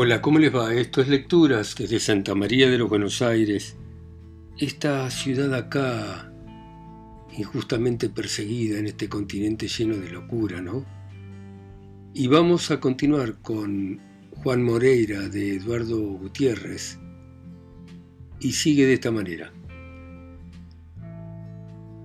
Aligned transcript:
Hola, 0.00 0.22
¿cómo 0.22 0.38
les 0.38 0.54
va? 0.54 0.72
Esto 0.72 1.00
es 1.00 1.08
Lecturas 1.08 1.74
desde 1.76 1.98
Santa 1.98 2.32
María 2.36 2.70
de 2.70 2.78
los 2.78 2.88
Buenos 2.88 3.20
Aires. 3.20 3.76
Esta 4.56 5.10
ciudad 5.10 5.52
acá, 5.52 6.32
injustamente 7.36 8.08
perseguida 8.08 8.78
en 8.78 8.86
este 8.86 9.08
continente 9.08 9.66
lleno 9.66 9.96
de 9.96 10.08
locura, 10.08 10.62
¿no? 10.62 10.86
Y 12.14 12.28
vamos 12.28 12.70
a 12.70 12.78
continuar 12.78 13.42
con 13.42 13.98
Juan 14.36 14.62
Moreira 14.62 15.28
de 15.28 15.56
Eduardo 15.56 15.98
Gutiérrez. 16.00 17.00
Y 18.38 18.52
sigue 18.52 18.86
de 18.86 18.94
esta 18.94 19.10
manera. 19.10 19.52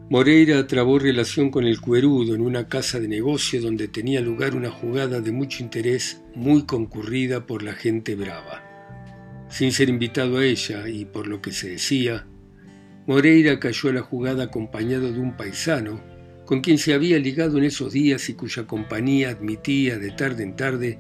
Moreira 0.09 0.67
trabó 0.67 0.99
relación 0.99 1.49
con 1.49 1.63
el 1.63 1.79
cuerudo 1.79 2.35
en 2.35 2.41
una 2.41 2.67
casa 2.67 2.99
de 2.99 3.07
negocio 3.07 3.61
donde 3.61 3.87
tenía 3.87 4.19
lugar 4.19 4.53
una 4.53 4.69
jugada 4.69 5.21
de 5.21 5.31
mucho 5.31 5.63
interés 5.63 6.21
muy 6.35 6.65
concurrida 6.65 7.47
por 7.47 7.63
la 7.63 7.73
gente 7.73 8.15
brava. 8.15 8.61
Sin 9.49 9.71
ser 9.71 9.87
invitado 9.87 10.37
a 10.37 10.45
ella 10.45 10.89
y 10.89 11.05
por 11.05 11.27
lo 11.27 11.41
que 11.41 11.53
se 11.53 11.69
decía, 11.69 12.27
Moreira 13.07 13.59
cayó 13.59 13.89
a 13.89 13.93
la 13.93 14.01
jugada 14.01 14.45
acompañado 14.45 15.11
de 15.11 15.19
un 15.19 15.37
paisano 15.37 16.01
con 16.45 16.59
quien 16.59 16.77
se 16.77 16.93
había 16.93 17.17
ligado 17.17 17.57
en 17.57 17.63
esos 17.63 17.93
días 17.93 18.27
y 18.27 18.33
cuya 18.33 18.67
compañía 18.67 19.29
admitía 19.29 19.97
de 19.97 20.11
tarde 20.11 20.43
en 20.43 20.55
tarde 20.57 20.99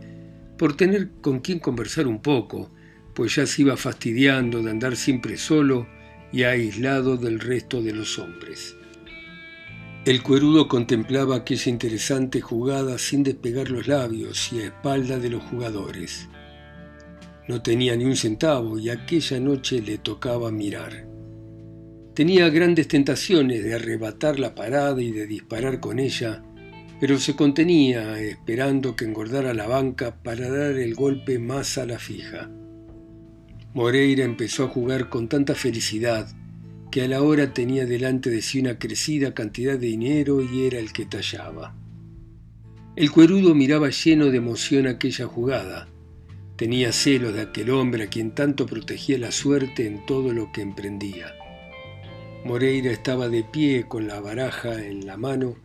por 0.57 0.77
tener 0.77 1.09
con 1.21 1.41
quien 1.41 1.59
conversar 1.59 2.07
un 2.07 2.21
poco, 2.21 2.73
pues 3.13 3.35
ya 3.35 3.45
se 3.45 3.63
iba 3.63 3.75
fastidiando 3.75 4.63
de 4.63 4.71
andar 4.71 4.95
siempre 4.95 5.37
solo 5.37 5.87
y 6.31 6.43
aislado 6.43 7.17
del 7.17 7.41
resto 7.41 7.81
de 7.81 7.93
los 7.93 8.17
hombres. 8.17 8.77
El 10.05 10.21
cuerudo 10.21 10.67
contemplaba 10.67 11.37
aquella 11.37 11.71
interesante 11.71 12.41
jugada 12.41 12.97
sin 12.97 13.23
despegar 13.23 13.71
los 13.71 13.87
labios 13.87 14.51
y 14.51 14.59
a 14.59 14.65
espalda 14.65 15.17
de 15.17 15.29
los 15.29 15.41
jugadores. 15.43 16.27
No 17.47 17.61
tenía 17.61 17.95
ni 17.95 18.03
un 18.03 18.17
centavo 18.17 18.77
y 18.77 18.89
aquella 18.89 19.39
noche 19.39 19.81
le 19.81 19.99
tocaba 19.99 20.51
mirar. 20.51 21.07
Tenía 22.13 22.49
grandes 22.49 22.89
tentaciones 22.89 23.63
de 23.63 23.75
arrebatar 23.75 24.39
la 24.39 24.53
parada 24.53 25.01
y 25.01 25.11
de 25.11 25.25
disparar 25.25 25.79
con 25.79 25.99
ella, 25.99 26.43
pero 26.99 27.17
se 27.17 27.37
contenía 27.37 28.19
esperando 28.19 28.97
que 28.97 29.05
engordara 29.05 29.53
la 29.53 29.67
banca 29.67 30.21
para 30.21 30.49
dar 30.49 30.79
el 30.79 30.95
golpe 30.95 31.39
más 31.39 31.77
a 31.77 31.85
la 31.85 31.97
fija. 31.97 32.51
Moreira 33.73 34.25
empezó 34.25 34.65
a 34.65 34.67
jugar 34.67 35.07
con 35.07 35.29
tanta 35.29 35.55
felicidad 35.55 36.27
que 36.93 37.01
a 37.01 37.07
la 37.07 37.23
hora 37.23 37.55
tenía 37.55 37.87
delante 37.87 38.29
de 38.29 38.43
sí 38.43 38.59
una 38.59 38.77
crecida 38.77 39.33
cantidad 39.33 39.79
de 39.79 39.87
dinero 39.87 40.43
y 40.43 40.67
era 40.67 40.77
el 40.77 40.93
que 40.93 41.07
tallaba. 41.07 41.75
El 42.95 43.09
cuerudo 43.09 43.55
miraba 43.55 43.89
lleno 43.89 44.27
de 44.27 44.37
emoción 44.37 44.85
aquella 44.85 45.25
jugada. 45.25 45.87
Tenía 46.55 46.91
celos 46.91 47.33
de 47.33 47.41
aquel 47.41 47.71
hombre 47.71 48.03
a 48.03 48.07
quien 48.09 48.35
tanto 48.35 48.67
protegía 48.67 49.17
la 49.17 49.31
suerte 49.31 49.87
en 49.87 50.05
todo 50.05 50.33
lo 50.33 50.51
que 50.51 50.61
emprendía. 50.61 51.33
Moreira 52.45 52.91
estaba 52.91 53.27
de 53.27 53.43
pie 53.43 53.87
con 53.87 54.05
la 54.05 54.19
baraja 54.19 54.85
en 54.85 55.07
la 55.07 55.17
mano, 55.17 55.55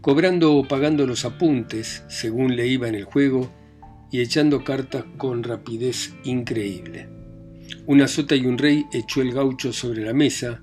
cobrando 0.00 0.54
o 0.54 0.68
pagando 0.68 1.08
los 1.08 1.24
apuntes 1.24 2.04
según 2.08 2.54
le 2.54 2.68
iba 2.68 2.86
en 2.86 2.94
el 2.94 3.04
juego 3.04 3.50
y 4.12 4.20
echando 4.20 4.62
cartas 4.62 5.04
con 5.16 5.42
rapidez 5.42 6.14
increíble. 6.22 7.08
Una 7.86 8.06
sota 8.06 8.36
y 8.36 8.46
un 8.46 8.58
rey 8.58 8.86
echó 8.92 9.22
el 9.22 9.32
gaucho 9.32 9.72
sobre 9.72 10.04
la 10.04 10.14
mesa, 10.14 10.62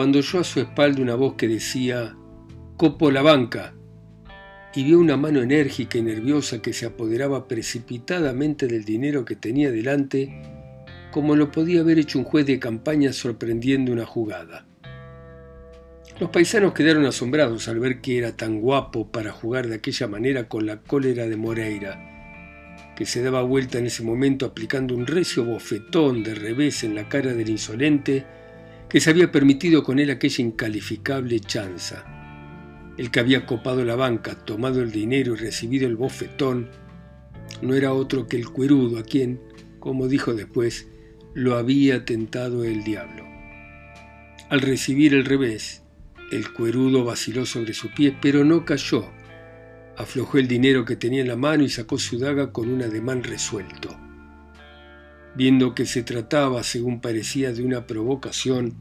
cuando 0.00 0.20
oyó 0.20 0.40
a 0.40 0.44
su 0.44 0.60
espalda 0.60 1.02
una 1.02 1.14
voz 1.14 1.34
que 1.34 1.46
decía 1.46 2.16
Copo 2.78 3.10
la 3.10 3.20
banca, 3.20 3.74
y 4.74 4.82
vio 4.82 4.98
una 4.98 5.18
mano 5.18 5.42
enérgica 5.42 5.98
y 5.98 6.02
nerviosa 6.02 6.62
que 6.62 6.72
se 6.72 6.86
apoderaba 6.86 7.46
precipitadamente 7.46 8.66
del 8.66 8.86
dinero 8.86 9.26
que 9.26 9.36
tenía 9.36 9.70
delante, 9.70 10.40
como 11.10 11.36
lo 11.36 11.52
podía 11.52 11.82
haber 11.82 11.98
hecho 11.98 12.18
un 12.18 12.24
juez 12.24 12.46
de 12.46 12.58
campaña 12.58 13.12
sorprendiendo 13.12 13.92
una 13.92 14.06
jugada. 14.06 14.66
Los 16.18 16.30
paisanos 16.30 16.72
quedaron 16.72 17.04
asombrados 17.04 17.68
al 17.68 17.78
ver 17.78 18.00
que 18.00 18.16
era 18.16 18.34
tan 18.34 18.62
guapo 18.62 19.06
para 19.06 19.32
jugar 19.32 19.68
de 19.68 19.74
aquella 19.74 20.08
manera 20.08 20.48
con 20.48 20.64
la 20.64 20.80
cólera 20.80 21.26
de 21.26 21.36
Moreira, 21.36 22.94
que 22.96 23.04
se 23.04 23.22
daba 23.22 23.42
vuelta 23.42 23.76
en 23.76 23.84
ese 23.84 24.02
momento 24.02 24.46
aplicando 24.46 24.94
un 24.94 25.06
recio 25.06 25.44
bofetón 25.44 26.24
de 26.24 26.34
revés 26.34 26.84
en 26.84 26.94
la 26.94 27.06
cara 27.06 27.34
del 27.34 27.50
insolente 27.50 28.39
que 28.90 29.00
se 29.00 29.10
había 29.10 29.30
permitido 29.30 29.84
con 29.84 30.00
él 30.00 30.10
aquella 30.10 30.44
incalificable 30.44 31.38
chanza. 31.38 32.04
El 32.98 33.12
que 33.12 33.20
había 33.20 33.46
copado 33.46 33.84
la 33.84 33.94
banca, 33.94 34.34
tomado 34.44 34.82
el 34.82 34.90
dinero 34.90 35.34
y 35.34 35.36
recibido 35.36 35.86
el 35.86 35.94
bofetón, 35.94 36.68
no 37.62 37.74
era 37.74 37.92
otro 37.92 38.26
que 38.26 38.36
el 38.36 38.48
cuerudo 38.50 38.98
a 38.98 39.04
quien, 39.04 39.40
como 39.78 40.08
dijo 40.08 40.34
después, 40.34 40.88
lo 41.34 41.54
había 41.54 42.04
tentado 42.04 42.64
el 42.64 42.82
diablo. 42.82 43.24
Al 44.48 44.60
recibir 44.60 45.14
el 45.14 45.24
revés, 45.24 45.82
el 46.32 46.52
cuerudo 46.52 47.04
vaciló 47.04 47.46
sobre 47.46 47.74
su 47.74 47.90
pie, 47.94 48.16
pero 48.20 48.44
no 48.44 48.64
cayó. 48.64 49.08
Aflojó 49.96 50.38
el 50.38 50.48
dinero 50.48 50.84
que 50.84 50.96
tenía 50.96 51.20
en 51.20 51.28
la 51.28 51.36
mano 51.36 51.62
y 51.62 51.68
sacó 51.68 51.96
su 51.98 52.18
daga 52.18 52.52
con 52.52 52.68
un 52.68 52.82
ademán 52.82 53.22
resuelto. 53.22 53.96
Viendo 55.40 55.74
que 55.74 55.86
se 55.86 56.02
trataba, 56.02 56.62
según 56.62 57.00
parecía, 57.00 57.50
de 57.54 57.62
una 57.62 57.86
provocación, 57.86 58.74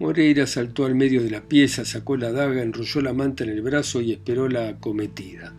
Moreira 0.00 0.44
saltó 0.48 0.84
al 0.84 0.96
medio 0.96 1.22
de 1.22 1.30
la 1.30 1.42
pieza, 1.42 1.84
sacó 1.84 2.16
la 2.16 2.32
daga, 2.32 2.60
enrolló 2.60 3.02
la 3.02 3.12
manta 3.12 3.44
en 3.44 3.50
el 3.50 3.62
brazo 3.62 4.00
y 4.00 4.10
esperó 4.10 4.48
la 4.48 4.66
acometida. 4.66 5.54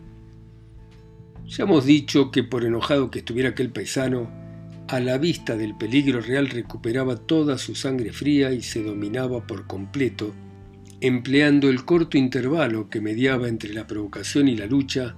Ya 1.46 1.64
hemos 1.64 1.86
dicho 1.86 2.30
que 2.30 2.44
por 2.44 2.66
enojado 2.66 3.10
que 3.10 3.20
estuviera 3.20 3.48
aquel 3.48 3.70
paisano, 3.70 4.30
a 4.88 5.00
la 5.00 5.16
vista 5.16 5.56
del 5.56 5.74
peligro 5.78 6.20
real 6.20 6.50
recuperaba 6.50 7.16
toda 7.16 7.56
su 7.56 7.74
sangre 7.74 8.12
fría 8.12 8.52
y 8.52 8.60
se 8.60 8.82
dominaba 8.82 9.46
por 9.46 9.66
completo, 9.66 10.34
empleando 11.00 11.70
el 11.70 11.86
corto 11.86 12.18
intervalo 12.18 12.90
que 12.90 13.00
mediaba 13.00 13.48
entre 13.48 13.72
la 13.72 13.86
provocación 13.86 14.46
y 14.48 14.58
la 14.58 14.66
lucha 14.66 15.16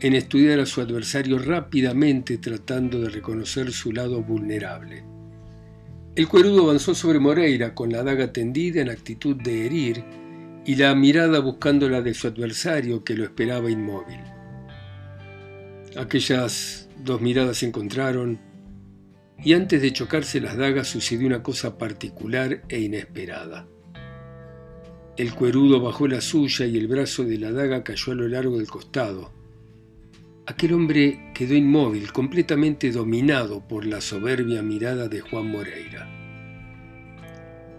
en 0.00 0.14
estudiar 0.14 0.60
a 0.60 0.66
su 0.66 0.80
adversario 0.80 1.38
rápidamente 1.38 2.38
tratando 2.38 3.00
de 3.00 3.10
reconocer 3.10 3.70
su 3.72 3.92
lado 3.92 4.22
vulnerable. 4.22 5.04
El 6.16 6.26
cuerudo 6.26 6.64
avanzó 6.64 6.94
sobre 6.94 7.18
Moreira 7.18 7.74
con 7.74 7.92
la 7.92 8.02
daga 8.02 8.32
tendida 8.32 8.80
en 8.80 8.90
actitud 8.90 9.36
de 9.36 9.66
herir 9.66 10.04
y 10.64 10.74
la 10.76 10.94
mirada 10.94 11.40
buscando 11.40 11.88
la 11.88 12.02
de 12.02 12.14
su 12.14 12.26
adversario 12.26 13.04
que 13.04 13.14
lo 13.14 13.24
esperaba 13.24 13.70
inmóvil. 13.70 14.20
Aquellas 15.96 16.88
dos 16.98 17.20
miradas 17.20 17.58
se 17.58 17.66
encontraron 17.66 18.40
y 19.42 19.54
antes 19.54 19.80
de 19.82 19.92
chocarse 19.92 20.40
las 20.40 20.56
dagas 20.56 20.88
sucedió 20.88 21.26
una 21.26 21.42
cosa 21.42 21.78
particular 21.78 22.62
e 22.68 22.80
inesperada. 22.80 23.66
El 25.16 25.34
cuerudo 25.34 25.80
bajó 25.80 26.08
la 26.08 26.20
suya 26.20 26.66
y 26.66 26.78
el 26.78 26.88
brazo 26.88 27.24
de 27.24 27.38
la 27.38 27.52
daga 27.52 27.82
cayó 27.82 28.12
a 28.12 28.16
lo 28.16 28.28
largo 28.28 28.58
del 28.58 28.68
costado, 28.68 29.32
Aquel 30.50 30.72
hombre 30.72 31.30
quedó 31.32 31.54
inmóvil, 31.54 32.10
completamente 32.10 32.90
dominado 32.90 33.60
por 33.68 33.86
la 33.86 34.00
soberbia 34.00 34.62
mirada 34.62 35.06
de 35.06 35.20
Juan 35.20 35.46
Moreira. 35.46 36.08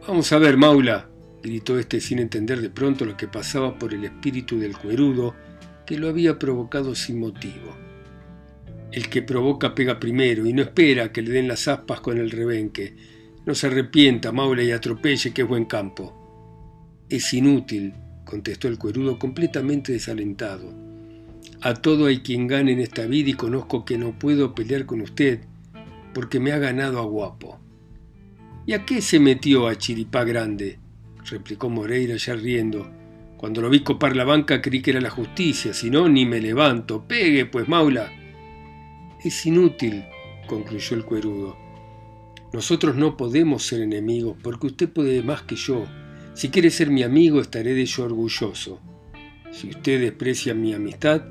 Vamos 0.08 0.32
a 0.32 0.38
ver, 0.38 0.56
Maula, 0.56 1.10
gritó 1.44 1.78
éste 1.78 2.00
sin 2.00 2.20
entender 2.20 2.62
de 2.62 2.70
pronto 2.70 3.04
lo 3.04 3.18
que 3.18 3.28
pasaba 3.28 3.78
por 3.78 3.94
el 3.94 4.06
espíritu 4.06 4.58
del 4.58 4.78
cuerudo 4.78 5.36
que 5.86 5.98
lo 5.98 6.08
había 6.08 6.40
provocado 6.40 6.96
sin 6.96 7.20
motivo. 7.20 7.76
El 8.94 9.10
que 9.10 9.22
provoca 9.22 9.76
pega 9.76 10.00
primero 10.00 10.46
y 10.46 10.54
no 10.54 10.62
espera 10.62 11.12
que 11.12 11.24
le 11.24 11.32
den 11.32 11.50
las 11.50 11.68
aspas 11.68 12.00
con 12.00 12.20
el 12.20 12.32
rebenque. 12.32 12.96
No 13.46 13.54
se 13.54 13.68
arrepienta, 13.68 14.32
Maula, 14.32 14.64
y 14.64 14.72
atropelle, 14.72 15.34
que 15.34 15.42
es 15.42 15.48
buen 15.48 15.66
campo. 15.66 17.04
Es 17.10 17.34
inútil, 17.34 17.94
contestó 18.24 18.70
el 18.70 18.78
cuerudo 18.78 19.20
completamente 19.20 19.92
desalentado. 19.92 20.91
A 21.64 21.76
todo 21.76 22.08
hay 22.08 22.22
quien 22.22 22.48
gane 22.48 22.72
en 22.72 22.80
esta 22.80 23.06
vida 23.06 23.30
y 23.30 23.34
conozco 23.34 23.86
que 23.86 23.98
no 23.98 24.18
puedo 24.18 24.56
pelear 24.56 24.88
con 24.88 25.02
usted 25.02 25.42
porque 26.12 26.40
me 26.40 26.52
ha 26.52 26.58
ganado 26.58 27.00
a 27.00 27.06
guapo. 27.06 27.60
¿Y 28.66 28.74
a 28.74 28.84
qué 28.84 29.02
se 29.02 29.20
metió 29.20 29.68
a 29.68 29.78
Chiripá 29.78 30.24
Grande? 30.24 30.80
replicó 31.30 31.70
Moreira 31.70 32.16
ya 32.16 32.34
riendo. 32.34 32.90
Cuando 33.38 33.62
lo 33.62 33.70
vi 33.70 33.82
copar 33.82 34.16
la 34.16 34.24
banca 34.24 34.60
creí 34.60 34.82
que 34.82 34.92
era 34.92 35.02
la 35.02 35.12
justicia, 35.12 35.72
si 35.74 35.92
no, 35.92 36.10
ni 36.10 36.26
me 36.26 36.40
levanto. 36.40 37.08
Pegue, 37.08 37.46
pues, 37.46 37.68
Maula. 37.68 38.12
Es 39.24 39.46
inútil, 39.46 40.04
concluyó 40.48 40.96
el 40.96 41.06
cuerudo. 41.06 41.58
Nosotros 42.54 42.96
no 42.96 43.18
podemos 43.18 43.64
ser 43.64 43.82
enemigos 43.82 44.36
porque 44.42 44.68
usted 44.68 44.90
puede 44.90 45.22
más 45.22 45.44
que 45.44 45.56
yo. 45.56 45.86
Si 46.34 46.50
quiere 46.50 46.72
ser 46.72 46.90
mi 46.90 47.04
amigo, 47.04 47.40
estaré 47.40 47.74
de 47.74 47.82
ello 47.82 48.04
orgulloso. 48.04 48.82
Si 49.52 49.70
usted 49.70 50.02
desprecia 50.02 50.54
mi 50.54 50.74
amistad, 50.74 51.24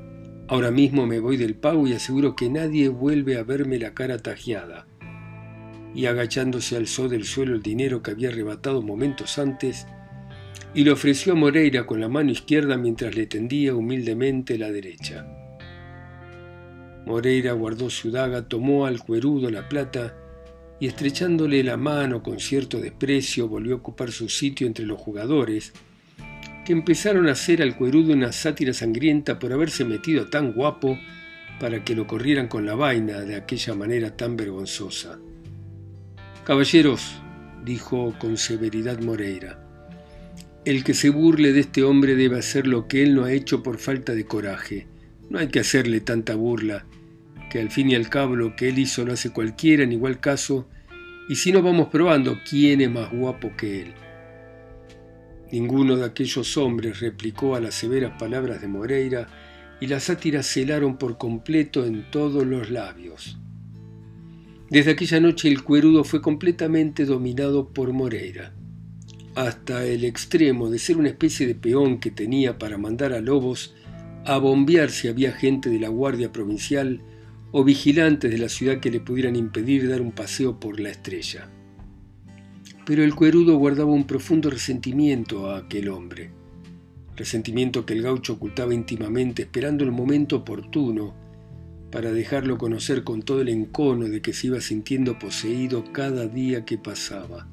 Ahora 0.51 0.69
mismo 0.69 1.07
me 1.07 1.21
voy 1.21 1.37
del 1.37 1.55
pago 1.55 1.87
y 1.87 1.93
aseguro 1.93 2.35
que 2.35 2.49
nadie 2.49 2.89
vuelve 2.89 3.37
a 3.37 3.43
verme 3.43 3.79
la 3.79 3.93
cara 3.93 4.17
tajeada. 4.17 4.85
Y 5.95 6.07
agachándose 6.07 6.75
alzó 6.75 7.07
del 7.07 7.23
suelo 7.23 7.55
el 7.55 7.61
dinero 7.61 8.03
que 8.03 8.11
había 8.11 8.27
arrebatado 8.27 8.81
momentos 8.81 9.39
antes 9.39 9.87
y 10.73 10.83
le 10.83 10.91
ofreció 10.91 11.31
a 11.31 11.35
Moreira 11.37 11.85
con 11.85 12.01
la 12.01 12.09
mano 12.09 12.31
izquierda 12.31 12.75
mientras 12.75 13.15
le 13.15 13.27
tendía 13.27 13.73
humildemente 13.73 14.57
la 14.57 14.69
derecha. 14.69 15.25
Moreira 17.05 17.53
guardó 17.53 17.89
su 17.89 18.11
daga, 18.11 18.49
tomó 18.49 18.85
al 18.85 18.99
cuerudo 18.99 19.49
la 19.49 19.69
plata 19.69 20.17
y 20.81 20.87
estrechándole 20.87 21.63
la 21.63 21.77
mano 21.77 22.21
con 22.21 22.41
cierto 22.41 22.81
desprecio 22.81 23.47
volvió 23.47 23.75
a 23.75 23.77
ocupar 23.77 24.11
su 24.11 24.27
sitio 24.27 24.67
entre 24.67 24.85
los 24.85 24.99
jugadores, 24.99 25.71
que 26.65 26.73
empezaron 26.73 27.27
a 27.27 27.31
hacer 27.31 27.61
al 27.61 27.75
cuerudo 27.75 28.13
una 28.13 28.31
sátira 28.31 28.73
sangrienta 28.73 29.39
por 29.39 29.53
haberse 29.53 29.85
metido 29.85 30.27
tan 30.27 30.53
guapo 30.53 30.97
para 31.59 31.83
que 31.83 31.95
lo 31.95 32.07
corrieran 32.07 32.47
con 32.47 32.65
la 32.65 32.75
vaina 32.75 33.21
de 33.21 33.35
aquella 33.35 33.75
manera 33.75 34.15
tan 34.15 34.35
vergonzosa. 34.35 35.19
Caballeros, 36.43 37.21
dijo 37.63 38.15
con 38.19 38.37
severidad 38.37 38.99
Moreira, 38.99 39.59
el 40.65 40.83
que 40.83 40.93
se 40.93 41.09
burle 41.09 41.53
de 41.53 41.61
este 41.61 41.83
hombre 41.83 42.15
debe 42.15 42.37
hacer 42.37 42.67
lo 42.67 42.87
que 42.87 43.03
él 43.03 43.15
no 43.15 43.25
ha 43.25 43.31
hecho 43.31 43.63
por 43.63 43.79
falta 43.79 44.13
de 44.13 44.25
coraje. 44.25 44.87
No 45.29 45.39
hay 45.39 45.47
que 45.47 45.59
hacerle 45.59 46.01
tanta 46.01 46.35
burla, 46.35 46.85
que 47.49 47.59
al 47.59 47.71
fin 47.71 47.89
y 47.89 47.95
al 47.95 48.09
cabo 48.09 48.35
lo 48.35 48.55
que 48.55 48.69
él 48.69 48.77
hizo 48.77 49.03
lo 49.03 49.13
hace 49.13 49.31
cualquiera 49.31 49.83
en 49.83 49.91
igual 49.91 50.19
caso, 50.19 50.67
y 51.29 51.35
si 51.35 51.51
no 51.51 51.61
vamos 51.61 51.89
probando 51.89 52.39
quién 52.47 52.81
es 52.81 52.91
más 52.91 53.11
guapo 53.11 53.51
que 53.57 53.81
él. 53.81 53.93
Ninguno 55.51 55.97
de 55.97 56.05
aquellos 56.05 56.57
hombres 56.57 56.99
replicó 56.99 57.55
a 57.55 57.59
las 57.59 57.75
severas 57.75 58.17
palabras 58.17 58.61
de 58.61 58.67
Moreira 58.67 59.27
y 59.79 59.87
las 59.87 60.03
sátiras 60.03 60.45
celaron 60.45 60.97
por 60.97 61.17
completo 61.17 61.85
en 61.85 62.09
todos 62.11 62.45
los 62.45 62.69
labios. 62.69 63.37
Desde 64.69 64.91
aquella 64.91 65.19
noche 65.19 65.49
el 65.49 65.63
cuerudo 65.63 66.03
fue 66.03 66.21
completamente 66.21 67.05
dominado 67.05 67.73
por 67.73 67.91
Moreira 67.91 68.53
hasta 69.35 69.85
el 69.85 70.03
extremo 70.03 70.69
de 70.69 70.79
ser 70.79 70.97
una 70.97 71.09
especie 71.09 71.47
de 71.47 71.55
peón 71.55 71.99
que 71.99 72.11
tenía 72.11 72.57
para 72.57 72.77
mandar 72.77 73.13
a 73.13 73.21
lobos 73.21 73.73
a 74.25 74.37
bombear 74.37 74.91
si 74.91 75.07
había 75.07 75.31
gente 75.31 75.69
de 75.69 75.79
la 75.79 75.89
Guardia 75.89 76.31
Provincial 76.31 77.01
o 77.51 77.63
vigilantes 77.63 78.31
de 78.31 78.37
la 78.37 78.49
ciudad 78.49 78.79
que 78.79 78.91
le 78.91 78.99
pudieran 78.99 79.35
impedir 79.35 79.89
dar 79.89 80.01
un 80.01 80.11
paseo 80.11 80.59
por 80.59 80.79
la 80.79 80.89
estrella. 80.89 81.49
Pero 82.91 83.05
el 83.05 83.15
cuerudo 83.15 83.55
guardaba 83.55 83.93
un 83.93 84.03
profundo 84.03 84.49
resentimiento 84.49 85.49
a 85.49 85.59
aquel 85.59 85.87
hombre, 85.87 86.29
resentimiento 87.15 87.85
que 87.85 87.93
el 87.93 88.01
gaucho 88.01 88.33
ocultaba 88.33 88.73
íntimamente 88.73 89.43
esperando 89.43 89.85
el 89.85 89.93
momento 89.93 90.35
oportuno 90.35 91.15
para 91.89 92.11
dejarlo 92.11 92.57
conocer 92.57 93.05
con 93.05 93.21
todo 93.21 93.39
el 93.39 93.47
encono 93.47 94.09
de 94.09 94.21
que 94.21 94.33
se 94.33 94.47
iba 94.47 94.59
sintiendo 94.59 95.17
poseído 95.17 95.85
cada 95.93 96.27
día 96.27 96.65
que 96.65 96.77
pasaba. 96.77 97.47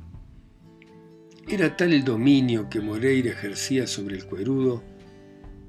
Era 1.46 1.76
tal 1.76 1.92
el 1.92 2.02
dominio 2.02 2.68
que 2.68 2.80
Moreira 2.80 3.30
ejercía 3.30 3.86
sobre 3.86 4.16
el 4.16 4.24
cuerudo 4.24 4.82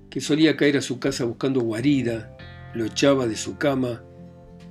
que 0.10 0.19
solía 0.19 0.57
caer 0.57 0.77
a 0.77 0.81
su 0.81 1.00
casa 1.00 1.25
buscando 1.25 1.62
guarida, 1.62 2.36
lo 2.74 2.86
echaba 2.86 3.27
de 3.27 3.36
su 3.36 3.60
cama 3.60 4.04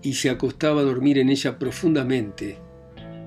y 0.02 0.14
se 0.14 0.28
acostaba 0.28 0.80
a 0.80 0.84
dormir 0.84 1.18
en 1.18 1.28
ella 1.28 1.56
profundamente, 1.56 2.58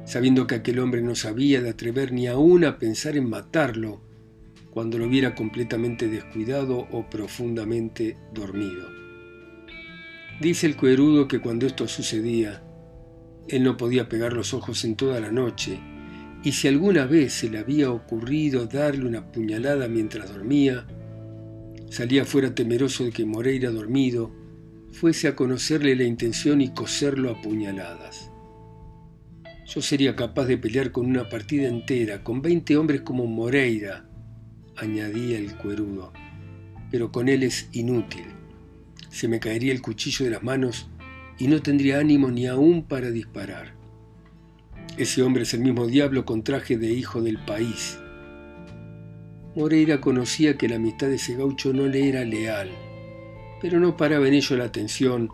sabiendo 0.05 0.47
que 0.47 0.55
aquel 0.55 0.79
hombre 0.79 1.01
no 1.01 1.15
sabía 1.15 1.61
de 1.61 1.69
atrever 1.69 2.11
ni 2.11 2.27
aún 2.27 2.65
a 2.65 2.79
pensar 2.79 3.17
en 3.17 3.29
matarlo 3.29 4.01
cuando 4.71 4.97
lo 4.97 5.07
viera 5.07 5.35
completamente 5.35 6.07
descuidado 6.07 6.87
o 6.91 7.09
profundamente 7.09 8.17
dormido. 8.33 8.89
Dice 10.39 10.65
el 10.65 10.75
cuerudo 10.75 11.27
que 11.27 11.39
cuando 11.39 11.67
esto 11.67 11.87
sucedía, 11.87 12.63
él 13.47 13.63
no 13.63 13.77
podía 13.77 14.09
pegar 14.09 14.33
los 14.33 14.53
ojos 14.53 14.83
en 14.85 14.95
toda 14.95 15.19
la 15.19 15.31
noche 15.31 15.79
y 16.43 16.53
si 16.53 16.67
alguna 16.67 17.05
vez 17.05 17.33
se 17.33 17.49
le 17.49 17.59
había 17.59 17.91
ocurrido 17.91 18.65
darle 18.65 19.05
una 19.05 19.31
puñalada 19.31 19.87
mientras 19.87 20.31
dormía, 20.33 20.87
salía 21.89 22.25
fuera 22.25 22.55
temeroso 22.55 23.03
de 23.03 23.11
que 23.11 23.25
Moreira 23.25 23.69
dormido 23.69 24.31
fuese 24.91 25.27
a 25.27 25.35
conocerle 25.35 25.95
la 25.95 26.03
intención 26.03 26.61
y 26.61 26.73
coserlo 26.73 27.29
a 27.29 27.41
puñaladas. 27.41 28.30
Yo 29.73 29.81
sería 29.81 30.17
capaz 30.17 30.47
de 30.47 30.57
pelear 30.57 30.91
con 30.91 31.05
una 31.05 31.29
partida 31.29 31.69
entera, 31.69 32.25
con 32.25 32.41
veinte 32.41 32.75
hombres 32.75 33.01
como 33.01 33.25
Moreira, 33.25 34.05
añadía 34.75 35.37
el 35.37 35.55
cuerudo, 35.55 36.11
pero 36.89 37.09
con 37.09 37.29
él 37.29 37.43
es 37.43 37.69
inútil. 37.71 38.25
Se 39.09 39.29
me 39.29 39.39
caería 39.39 39.71
el 39.71 39.81
cuchillo 39.81 40.25
de 40.25 40.31
las 40.31 40.43
manos 40.43 40.89
y 41.37 41.47
no 41.47 41.61
tendría 41.61 41.99
ánimo 41.99 42.29
ni 42.29 42.47
aún 42.47 42.83
para 42.83 43.11
disparar. 43.11 43.73
Ese 44.97 45.23
hombre 45.23 45.43
es 45.43 45.53
el 45.53 45.61
mismo 45.61 45.87
diablo 45.87 46.25
con 46.25 46.43
traje 46.43 46.77
de 46.77 46.91
hijo 46.91 47.21
del 47.21 47.37
país. 47.37 47.97
Moreira 49.55 50.01
conocía 50.01 50.57
que 50.57 50.67
la 50.67 50.75
amistad 50.75 51.07
de 51.07 51.15
ese 51.15 51.37
gaucho 51.37 51.71
no 51.71 51.87
le 51.87 52.09
era 52.09 52.25
leal, 52.25 52.71
pero 53.61 53.79
no 53.79 53.95
paraba 53.95 54.27
en 54.27 54.33
ello 54.33 54.57
la 54.57 54.65
atención, 54.65 55.29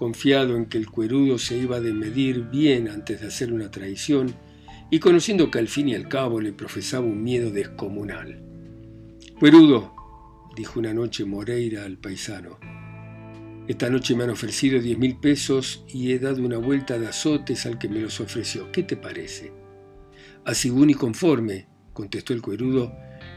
confiado 0.00 0.56
en 0.56 0.64
que 0.64 0.78
el 0.78 0.88
cuerudo 0.88 1.36
se 1.36 1.58
iba 1.58 1.78
de 1.78 1.92
medir 1.92 2.44
bien 2.44 2.88
antes 2.88 3.20
de 3.20 3.26
hacer 3.26 3.52
una 3.52 3.70
traición 3.70 4.34
y 4.90 4.98
conociendo 4.98 5.50
que 5.50 5.58
al 5.58 5.68
fin 5.68 5.90
y 5.90 5.94
al 5.94 6.08
cabo 6.08 6.40
le 6.40 6.54
profesaba 6.54 7.04
un 7.04 7.22
miedo 7.22 7.50
descomunal. 7.50 8.42
Cuerudo, 9.38 9.94
dijo 10.56 10.80
una 10.80 10.94
noche 10.94 11.26
Moreira 11.26 11.84
al 11.84 11.98
paisano, 11.98 12.58
esta 13.68 13.90
noche 13.90 14.16
me 14.16 14.24
han 14.24 14.30
ofrecido 14.30 14.80
diez 14.80 14.96
mil 14.96 15.18
pesos 15.18 15.84
y 15.86 16.12
he 16.12 16.18
dado 16.18 16.42
una 16.42 16.56
vuelta 16.56 16.98
de 16.98 17.06
azotes 17.06 17.66
al 17.66 17.78
que 17.78 17.90
me 17.90 18.00
los 18.00 18.20
ofreció. 18.20 18.72
¿Qué 18.72 18.82
te 18.82 18.96
parece? 18.96 19.52
Así 20.46 20.72
y 20.74 20.94
conforme, 20.94 21.66
contestó 21.92 22.32
el 22.32 22.40
cuerudo, 22.40 22.90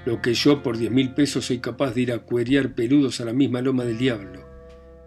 lo 0.06 0.21
que 0.21 0.33
yo 0.33 0.63
por 0.63 0.77
diez 0.77 0.92
mil 0.92 1.13
pesos 1.13 1.44
soy 1.44 1.59
capaz 1.59 1.94
de 1.94 2.04
ir 2.04 2.13
a 2.13 2.19
cuerear 2.19 2.74
peludos 2.74 3.19
a 3.19 3.25
la 3.25 3.33
misma 3.33 3.59
loma 3.59 3.83
del 3.83 3.98
diablo. 3.98 4.43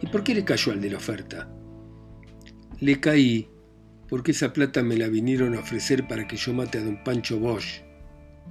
¿Y 0.01 0.07
por 0.07 0.23
qué 0.23 0.35
le 0.35 0.45
cayó 0.45 0.73
al 0.73 0.81
de 0.81 0.91
la 0.91 0.99
oferta? 0.99 1.49
Le 2.81 3.01
caí 3.01 3.49
porque 4.09 4.33
esa 4.33 4.53
plata 4.53 4.83
me 4.83 4.97
la 4.97 5.09
vinieron 5.09 5.55
a 5.55 5.61
ofrecer 5.61 6.07
para 6.07 6.27
que 6.29 6.37
yo 6.37 6.53
mate 6.53 6.79
a 6.79 6.85
don 6.85 7.03
Pancho 7.03 7.39
Bosch, 7.39 7.83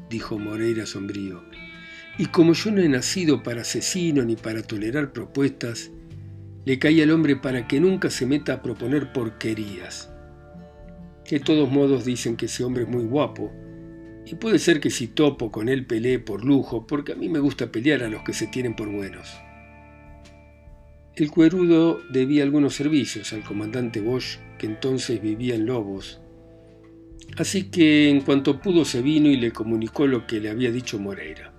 dijo 0.09 0.37
Moreira 0.37 0.85
sombrío. 0.85 1.43
Y 2.17 2.27
como 2.27 2.53
yo 2.53 2.71
no 2.71 2.81
he 2.81 2.89
nacido 2.89 3.43
para 3.43 3.61
asesino 3.61 4.23
ni 4.23 4.35
para 4.35 4.63
tolerar 4.63 5.13
propuestas, 5.13 5.91
le 6.65 6.79
cae 6.79 7.03
al 7.03 7.11
hombre 7.11 7.35
para 7.35 7.67
que 7.67 7.79
nunca 7.79 8.09
se 8.09 8.25
meta 8.25 8.53
a 8.53 8.61
proponer 8.61 9.13
porquerías. 9.13 10.09
De 11.29 11.39
todos 11.39 11.69
modos 11.69 12.05
dicen 12.05 12.35
que 12.35 12.45
ese 12.45 12.63
hombre 12.63 12.83
es 12.83 12.89
muy 12.89 13.03
guapo, 13.03 13.51
y 14.25 14.35
puede 14.35 14.57
ser 14.57 14.79
que 14.79 14.89
si 14.89 15.07
topo 15.07 15.51
con 15.51 15.69
él 15.69 15.85
pelee 15.85 16.19
por 16.19 16.43
lujo, 16.43 16.87
porque 16.87 17.13
a 17.13 17.15
mí 17.15 17.29
me 17.29 17.39
gusta 17.39 17.71
pelear 17.71 18.03
a 18.03 18.09
los 18.09 18.23
que 18.23 18.33
se 18.33 18.47
tienen 18.47 18.75
por 18.75 18.89
buenos. 18.89 19.39
El 21.15 21.31
cuerudo 21.31 22.01
debía 22.09 22.43
algunos 22.43 22.75
servicios 22.75 23.31
al 23.31 23.41
comandante 23.41 24.01
Bosch, 24.01 24.37
que 24.57 24.65
entonces 24.65 25.21
vivía 25.21 25.55
en 25.55 25.65
Lobos, 25.65 26.19
así 27.37 27.69
que 27.69 28.09
en 28.09 28.19
cuanto 28.19 28.59
pudo 28.59 28.83
se 28.83 29.01
vino 29.01 29.29
y 29.29 29.37
le 29.37 29.51
comunicó 29.51 30.07
lo 30.07 30.27
que 30.27 30.41
le 30.41 30.49
había 30.49 30.73
dicho 30.73 30.99
Moreira. 30.99 31.53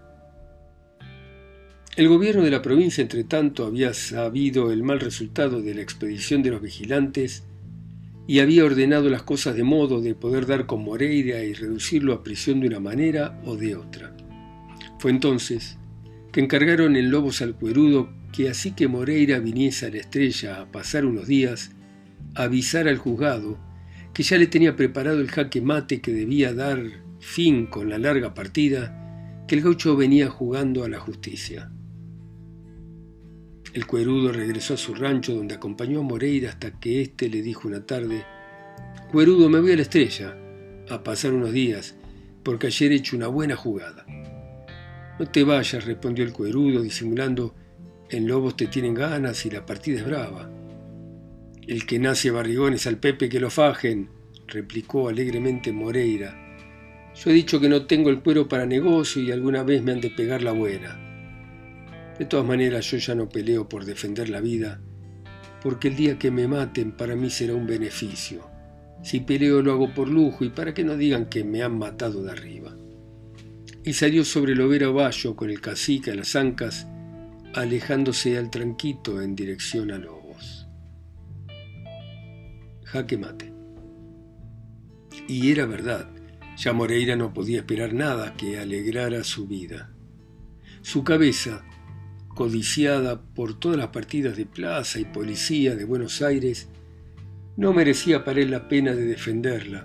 El 1.97 2.09
gobierno 2.09 2.43
de 2.43 2.51
la 2.51 2.61
provincia, 2.61 3.01
entre 3.01 3.25
tanto, 3.25 3.65
había 3.65 3.95
sabido 3.95 4.71
el 4.71 4.83
mal 4.83 5.01
resultado 5.01 5.63
de 5.63 5.75
la 5.75 5.81
expedición 5.81 6.43
de 6.43 6.51
los 6.51 6.61
vigilantes 6.61 7.45
y 8.27 8.41
había 8.41 8.63
ordenado 8.63 9.09
las 9.09 9.23
cosas 9.23 9.57
de 9.57 9.65
modo 9.65 10.03
de 10.03 10.15
poder 10.15 10.45
dar 10.45 10.67
con 10.67 10.85
Moreira 10.85 11.43
y 11.43 11.55
reducirlo 11.55 12.13
a 12.13 12.23
prisión 12.23 12.61
de 12.61 12.67
una 12.67 12.81
manera 12.81 13.41
o 13.47 13.57
de 13.57 13.77
otra. 13.77 14.15
Fue 14.99 15.11
entonces 15.11 15.79
que 16.31 16.41
encargaron 16.41 16.97
en 16.97 17.11
Lobos 17.11 17.41
al 17.41 17.55
Cuerudo 17.55 18.11
que 18.37 18.51
así 18.51 18.73
que 18.73 18.87
Moreira 18.87 19.39
viniese 19.39 19.87
a 19.87 19.91
la 19.91 19.97
estrella 19.97 20.61
a 20.61 20.71
pasar 20.71 21.07
unos 21.07 21.27
días, 21.27 21.71
avisar 22.35 22.87
al 22.87 22.99
juzgado 22.99 23.59
que 24.13 24.23
ya 24.23 24.37
le 24.37 24.47
tenía 24.47 24.77
preparado 24.77 25.23
el 25.23 25.31
jaque 25.31 25.63
mate 25.63 26.03
que 26.03 26.13
debía 26.13 26.53
dar 26.53 26.83
fin 27.19 27.67
con 27.67 27.89
la 27.89 27.97
larga 27.97 28.35
partida 28.35 29.45
que 29.49 29.55
el 29.55 29.63
gaucho 29.63 29.97
venía 29.97 30.29
jugando 30.29 30.85
a 30.85 30.91
la 30.91 31.01
justicia. 31.01 31.73
El 33.73 33.87
cuerudo 33.87 34.33
regresó 34.33 34.75
a 34.75 34.79
su 34.79 34.95
rancho 34.95 35.35
donde 35.35 35.55
acompañó 35.55 36.01
a 36.01 36.03
Moreira 36.03 36.51
hasta 36.51 36.79
que 36.79 37.01
éste 37.01 37.31
le 37.31 37.41
dijo 37.41 37.67
una 37.69 37.87
tarde, 37.87 38.27
Cuerudo, 39.11 39.49
me 39.49 39.61
voy 39.61 39.73
a 39.73 39.77
la 39.77 39.83
estrella, 39.83 40.37
a 40.91 41.03
pasar 41.03 41.33
unos 41.33 41.53
días, 41.53 41.97
porque 42.43 42.67
ayer 42.67 42.93
he 42.93 42.97
hecho 42.97 43.17
una 43.17 43.29
buena 43.29 43.57
jugada. 43.57 44.05
No 45.19 45.27
te 45.27 45.43
vayas, 45.43 45.87
respondió 45.87 46.23
el 46.23 46.35
cuerudo, 46.35 46.83
disimulando, 46.83 47.55
en 48.11 48.29
lobos 48.29 48.57
te 48.57 48.67
tienen 48.67 48.95
ganas 48.95 49.45
y 49.47 49.51
la 49.51 49.67
partida 49.67 49.99
es 49.99 50.07
brava. 50.07 50.51
El 51.67 51.87
que 51.87 51.99
nace 51.99 52.31
barrigones 52.31 52.87
al 52.87 52.99
Pepe 52.99 53.29
que 53.29 53.41
lo 53.41 53.51
fajen, 53.51 54.09
replicó 54.47 55.09
alegremente 55.09 55.73
Moreira. 55.73 56.35
Yo 57.17 57.31
he 57.31 57.35
dicho 57.35 57.59
que 57.59 57.69
no 57.69 57.87
tengo 57.87 58.11
el 58.11 58.21
cuero 58.21 58.47
para 58.47 58.67
negocio 58.67 59.23
y 59.23 59.33
alguna 59.33 59.65
vez 59.65 59.83
me 59.83 59.93
han 59.93 60.01
de 60.01 60.11
pegar 60.11 60.43
la 60.43 60.53
buena. 60.53 61.03
De 62.19 62.25
todas 62.25 62.47
maneras 62.47 62.89
yo 62.91 62.99
ya 62.99 63.15
no 63.15 63.29
peleo 63.29 63.69
por 63.69 63.85
defender 63.85 64.29
la 64.29 64.41
vida, 64.41 64.81
porque 65.63 65.89
el 65.89 65.97
día 65.97 66.19
que 66.19 66.31
me 66.31 66.47
maten 66.47 66.93
para 66.93 67.17
mí 67.17 67.31
será 67.31 67.55
un 67.55 67.67
beneficio. 67.67 68.49
Si 69.03 69.21
peleo 69.21 69.63
lo 69.63 69.73
hago 69.73 69.93
por 69.93 70.09
lujo 70.09 70.45
y 70.45 70.51
para 70.51 70.73
que 70.73 70.85
no 70.85 70.97
digan 70.97 71.27
que 71.27 71.43
me 71.43 71.63
han 71.63 71.77
matado 71.77 72.23
de 72.23 72.31
arriba. 72.31 72.77
Y 73.85 73.93
salió 73.93 74.25
sobre 74.25 74.53
el 74.53 74.61
overo 74.61 74.93
Bayo 74.93 75.37
con 75.37 75.51
el 75.51 75.61
cacique 75.61 76.13
a 76.13 76.15
las 76.15 76.37
ancas, 76.37 76.87
alejándose 77.57 78.37
al 78.37 78.51
tranquito 78.51 79.23
en 79.23 79.35
dirección 79.35 79.91
a 79.91 79.97
Lobos. 79.97 80.67
jaque 82.85 83.17
mate. 83.17 83.51
Y 85.27 85.51
era 85.51 85.65
verdad, 85.65 86.11
ya 86.59 86.75
Moreira 86.75 87.17
no 87.17 87.33
podía 87.33 87.59
esperar 87.59 87.95
nada 87.95 88.35
que 88.35 88.59
alegrara 88.59 89.25
su 89.25 89.47
vida. 89.47 89.91
Su 90.83 91.03
cabeza, 91.03 91.65
codiciada 92.29 93.23
por 93.23 93.59
todas 93.59 93.79
las 93.79 93.89
partidas 93.89 94.37
de 94.37 94.45
plaza 94.45 95.01
y 95.01 95.07
policía 95.07 95.75
de 95.75 95.87
Buenos 95.87 96.21
Aires, 96.21 96.69
no 97.57 97.73
merecía 97.73 98.23
para 98.23 98.41
él 98.43 98.51
la 98.51 98.69
pena 98.69 98.93
de 98.93 99.07
defenderla, 99.07 99.85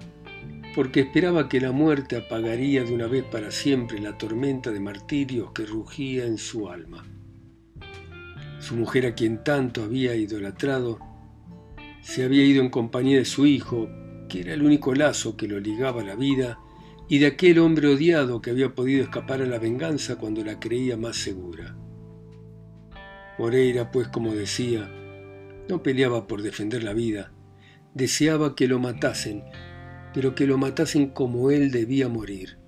porque 0.75 0.99
esperaba 0.99 1.47
que 1.47 1.61
la 1.61 1.71
muerte 1.71 2.17
apagaría 2.17 2.83
de 2.83 2.93
una 2.93 3.07
vez 3.07 3.23
para 3.23 3.49
siempre 3.49 3.99
la 3.99 4.17
tormenta 4.17 4.71
de 4.71 4.81
martirios 4.81 5.53
que 5.53 5.65
rugía 5.65 6.25
en 6.25 6.37
su 6.37 6.69
alma. 6.69 7.05
Su 8.61 8.75
mujer 8.75 9.07
a 9.07 9.15
quien 9.15 9.43
tanto 9.43 9.83
había 9.83 10.15
idolatrado, 10.15 10.99
se 12.03 12.23
había 12.23 12.45
ido 12.45 12.61
en 12.61 12.69
compañía 12.69 13.17
de 13.17 13.25
su 13.25 13.47
hijo, 13.47 13.89
que 14.29 14.41
era 14.41 14.53
el 14.53 14.61
único 14.61 14.93
lazo 14.93 15.35
que 15.35 15.47
lo 15.47 15.59
ligaba 15.59 16.01
a 16.01 16.05
la 16.05 16.15
vida, 16.15 16.59
y 17.09 17.17
de 17.17 17.25
aquel 17.25 17.57
hombre 17.57 17.87
odiado 17.87 18.39
que 18.39 18.51
había 18.51 18.75
podido 18.75 19.03
escapar 19.03 19.41
a 19.41 19.47
la 19.47 19.57
venganza 19.57 20.17
cuando 20.17 20.45
la 20.45 20.59
creía 20.59 20.95
más 20.95 21.17
segura. 21.17 21.75
Moreira, 23.39 23.89
pues 23.89 24.07
como 24.09 24.35
decía, 24.35 24.87
no 25.67 25.81
peleaba 25.81 26.27
por 26.27 26.43
defender 26.43 26.83
la 26.83 26.93
vida, 26.93 27.33
deseaba 27.95 28.55
que 28.55 28.67
lo 28.67 28.77
matasen, 28.77 29.43
pero 30.13 30.35
que 30.35 30.45
lo 30.45 30.59
matasen 30.59 31.09
como 31.09 31.49
él 31.49 31.71
debía 31.71 32.09
morir, 32.09 32.59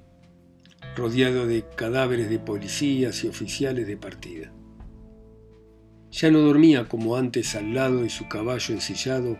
rodeado 0.96 1.46
de 1.46 1.64
cadáveres 1.76 2.32
de 2.32 2.40
policías 2.40 3.24
y 3.24 3.28
oficiales 3.28 3.86
de 3.86 3.96
partida. 3.96 4.52
Ya 6.14 6.30
no 6.30 6.42
dormía 6.42 6.88
como 6.88 7.16
antes 7.16 7.56
al 7.56 7.74
lado 7.74 8.04
de 8.04 8.10
su 8.12 8.28
caballo 8.28 8.76
ensillado, 8.76 9.40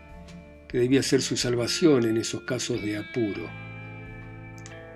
que 0.68 0.78
debía 0.78 1.04
ser 1.04 1.22
su 1.22 1.36
salvación 1.36 2.04
en 2.04 2.16
esos 2.16 2.42
casos 2.42 2.82
de 2.82 2.96
apuro. 2.96 3.48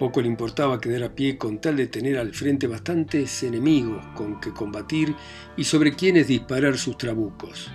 Poco 0.01 0.21
le 0.21 0.27
importaba 0.27 0.81
quedar 0.81 1.05
a 1.05 1.15
pie 1.15 1.39
con 1.39 1.61
tal 1.61 1.77
de 1.77 1.87
tener 1.87 2.19
al 2.19 2.35
frente 2.35 2.67
bastantes 2.67 3.45
enemigos 3.45 4.05
con 4.17 4.41
que 4.41 4.51
combatir 4.53 5.15
y 5.57 5.63
sobre 5.65 5.95
quienes 5.95 6.27
disparar 6.27 6.79
sus 6.79 6.99
trabucos. 6.99 7.71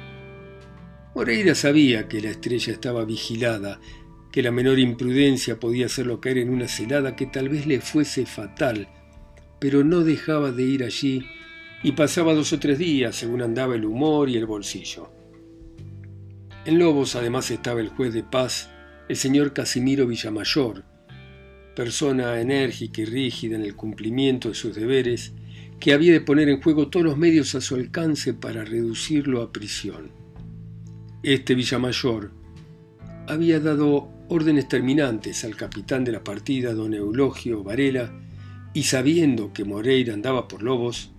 Moreira 1.15 1.55
sabía 1.55 2.09
que 2.09 2.21
la 2.21 2.31
estrella 2.31 2.73
estaba 2.73 3.05
vigilada, 3.05 3.79
que 4.33 4.43
la 4.43 4.51
menor 4.51 4.79
imprudencia 4.79 5.61
podía 5.61 5.85
hacerlo 5.85 6.19
caer 6.19 6.39
en 6.39 6.49
una 6.49 6.67
celada 6.67 7.15
que 7.15 7.27
tal 7.27 7.47
vez 7.47 7.67
le 7.67 7.79
fuese 7.79 8.25
fatal, 8.25 8.89
pero 9.59 9.85
no 9.85 10.01
dejaba 10.01 10.51
de 10.51 10.63
ir 10.63 10.83
allí 10.83 11.25
y 11.83 11.91
pasaba 11.91 12.33
dos 12.33 12.53
o 12.53 12.59
tres 12.59 12.79
días 12.79 13.15
según 13.15 13.41
andaba 13.41 13.75
el 13.75 13.85
humor 13.85 14.29
y 14.29 14.37
el 14.37 14.45
bolsillo. 14.45 15.09
En 16.65 16.79
Lobos 16.79 17.15
además 17.15 17.51
estaba 17.51 17.81
el 17.81 17.89
juez 17.89 18.13
de 18.13 18.23
paz, 18.23 18.69
el 19.09 19.17
señor 19.17 19.51
Casimiro 19.51 20.07
Villamayor, 20.07 20.85
persona 21.75 22.39
enérgica 22.39 23.01
y 23.01 23.05
rígida 23.05 23.57
en 23.57 23.63
el 23.63 23.75
cumplimiento 23.75 24.47
de 24.47 24.55
sus 24.55 24.73
deberes, 24.73 25.33
que 25.79 25.91
había 25.91 26.13
de 26.13 26.21
poner 26.21 26.47
en 26.47 26.61
juego 26.61 26.87
todos 26.87 27.05
los 27.05 27.17
medios 27.17 27.53
a 27.55 27.61
su 27.61 27.75
alcance 27.75 28.33
para 28.33 28.63
reducirlo 28.63 29.41
a 29.41 29.51
prisión. 29.51 30.11
Este 31.21 31.55
Villamayor 31.55 32.31
había 33.27 33.59
dado 33.59 34.09
órdenes 34.29 34.69
terminantes 34.69 35.43
al 35.43 35.57
capitán 35.57 36.05
de 36.05 36.13
la 36.13 36.23
partida, 36.23 36.73
don 36.73 36.93
Eulogio 36.93 37.63
Varela, 37.63 38.13
y 38.73 38.83
sabiendo 38.83 39.51
que 39.51 39.65
Moreira 39.65 40.13
andaba 40.13 40.47
por 40.47 40.63
Lobos, 40.63 41.12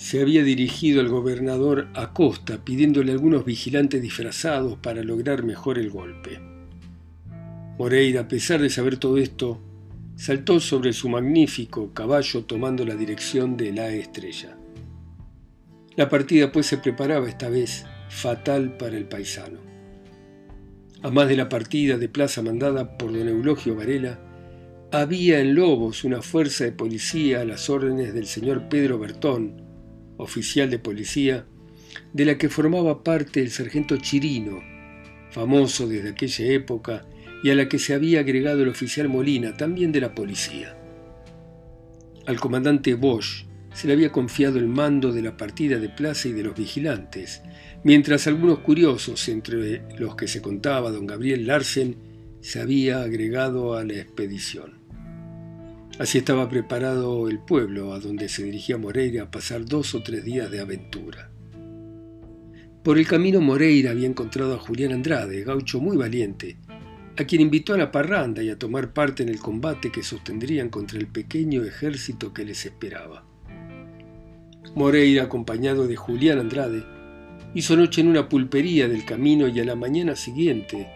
se 0.00 0.22
había 0.22 0.42
dirigido 0.42 1.02
al 1.02 1.10
gobernador 1.10 1.88
Acosta 1.92 2.64
pidiéndole 2.64 3.12
algunos 3.12 3.44
vigilantes 3.44 4.00
disfrazados 4.00 4.78
para 4.78 5.02
lograr 5.02 5.42
mejor 5.42 5.78
el 5.78 5.90
golpe. 5.90 6.40
Moreira, 7.76 8.22
a 8.22 8.28
pesar 8.28 8.62
de 8.62 8.70
saber 8.70 8.96
todo 8.96 9.18
esto, 9.18 9.60
saltó 10.16 10.58
sobre 10.58 10.94
su 10.94 11.10
magnífico 11.10 11.92
caballo 11.92 12.44
tomando 12.44 12.86
la 12.86 12.94
dirección 12.94 13.58
de 13.58 13.72
la 13.74 13.90
estrella. 13.90 14.56
La 15.96 16.08
partida 16.08 16.50
pues 16.50 16.64
se 16.64 16.78
preparaba 16.78 17.28
esta 17.28 17.50
vez 17.50 17.84
fatal 18.08 18.78
para 18.78 18.96
el 18.96 19.04
paisano. 19.04 19.58
A 21.02 21.10
más 21.10 21.28
de 21.28 21.36
la 21.36 21.50
partida 21.50 21.98
de 21.98 22.08
plaza 22.08 22.40
mandada 22.40 22.96
por 22.96 23.12
don 23.12 23.28
Eulogio 23.28 23.76
Varela, 23.76 24.18
había 24.92 25.40
en 25.40 25.54
Lobos 25.54 26.04
una 26.04 26.22
fuerza 26.22 26.64
de 26.64 26.72
policía 26.72 27.42
a 27.42 27.44
las 27.44 27.68
órdenes 27.68 28.14
del 28.14 28.24
señor 28.24 28.70
Pedro 28.70 28.98
Bertón, 28.98 29.68
oficial 30.20 30.70
de 30.70 30.78
policía, 30.78 31.46
de 32.12 32.24
la 32.24 32.38
que 32.38 32.48
formaba 32.48 33.02
parte 33.02 33.40
el 33.40 33.50
sargento 33.50 33.96
Chirino, 33.96 34.62
famoso 35.30 35.88
desde 35.88 36.10
aquella 36.10 36.46
época, 36.46 37.06
y 37.42 37.50
a 37.50 37.54
la 37.54 37.68
que 37.68 37.78
se 37.78 37.94
había 37.94 38.20
agregado 38.20 38.62
el 38.62 38.68
oficial 38.68 39.08
Molina, 39.08 39.56
también 39.56 39.92
de 39.92 40.00
la 40.00 40.14
policía. 40.14 40.76
Al 42.26 42.38
comandante 42.38 42.94
Bosch 42.94 43.46
se 43.72 43.86
le 43.86 43.94
había 43.94 44.12
confiado 44.12 44.58
el 44.58 44.66
mando 44.66 45.12
de 45.12 45.22
la 45.22 45.36
partida 45.36 45.78
de 45.78 45.88
plaza 45.88 46.28
y 46.28 46.32
de 46.32 46.42
los 46.42 46.56
vigilantes, 46.56 47.42
mientras 47.82 48.26
algunos 48.26 48.58
curiosos, 48.58 49.28
entre 49.28 49.82
los 49.98 50.16
que 50.16 50.28
se 50.28 50.42
contaba 50.42 50.90
don 50.90 51.06
Gabriel 51.06 51.46
Larsen, 51.46 51.96
se 52.40 52.60
había 52.60 53.02
agregado 53.02 53.74
a 53.74 53.84
la 53.84 53.94
expedición. 53.94 54.79
Así 55.98 56.18
estaba 56.18 56.48
preparado 56.48 57.28
el 57.28 57.38
pueblo 57.38 57.92
a 57.92 58.00
donde 58.00 58.28
se 58.28 58.44
dirigía 58.44 58.78
Moreira 58.78 59.24
a 59.24 59.30
pasar 59.30 59.64
dos 59.64 59.94
o 59.94 60.02
tres 60.02 60.24
días 60.24 60.50
de 60.50 60.60
aventura. 60.60 61.30
Por 62.82 62.98
el 62.98 63.06
camino 63.06 63.40
Moreira 63.40 63.90
había 63.90 64.06
encontrado 64.06 64.54
a 64.54 64.58
Julián 64.58 64.92
Andrade, 64.92 65.44
gaucho 65.44 65.80
muy 65.80 65.96
valiente, 65.96 66.56
a 67.18 67.24
quien 67.24 67.42
invitó 67.42 67.74
a 67.74 67.78
la 67.78 67.92
parranda 67.92 68.42
y 68.42 68.48
a 68.48 68.58
tomar 68.58 68.94
parte 68.94 69.22
en 69.22 69.28
el 69.28 69.38
combate 69.38 69.92
que 69.92 70.02
sostendrían 70.02 70.70
contra 70.70 70.98
el 70.98 71.06
pequeño 71.06 71.64
ejército 71.64 72.32
que 72.32 72.46
les 72.46 72.64
esperaba. 72.64 73.26
Moreira, 74.74 75.24
acompañado 75.24 75.86
de 75.86 75.96
Julián 75.96 76.38
Andrade, 76.38 76.82
Hizo 77.52 77.76
noche 77.76 78.00
en 78.00 78.06
una 78.06 78.28
pulpería 78.28 78.86
del 78.86 79.04
camino 79.04 79.48
y 79.48 79.58
a 79.58 79.64
la 79.64 79.74
mañana 79.74 80.14
siguiente 80.14 80.88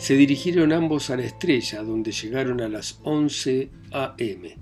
se 0.00 0.16
dirigieron 0.16 0.72
ambos 0.72 1.10
a 1.10 1.16
la 1.18 1.24
estrella, 1.24 1.82
donde 1.82 2.10
llegaron 2.10 2.62
a 2.62 2.70
las 2.70 2.98
11 3.02 3.68
a.m. 3.92 4.56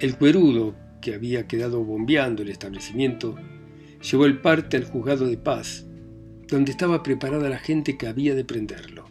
El 0.00 0.16
cuerudo, 0.16 0.74
que 1.00 1.14
había 1.14 1.46
quedado 1.46 1.84
bombeando 1.84 2.42
el 2.42 2.48
establecimiento, 2.48 3.36
llevó 4.02 4.26
el 4.26 4.40
parte 4.40 4.76
al 4.76 4.86
juzgado 4.86 5.28
de 5.28 5.36
paz, 5.36 5.86
donde 6.48 6.72
estaba 6.72 7.04
preparada 7.04 7.48
la 7.48 7.58
gente 7.58 7.96
que 7.96 8.08
había 8.08 8.34
de 8.34 8.44
prenderlo. 8.44 9.04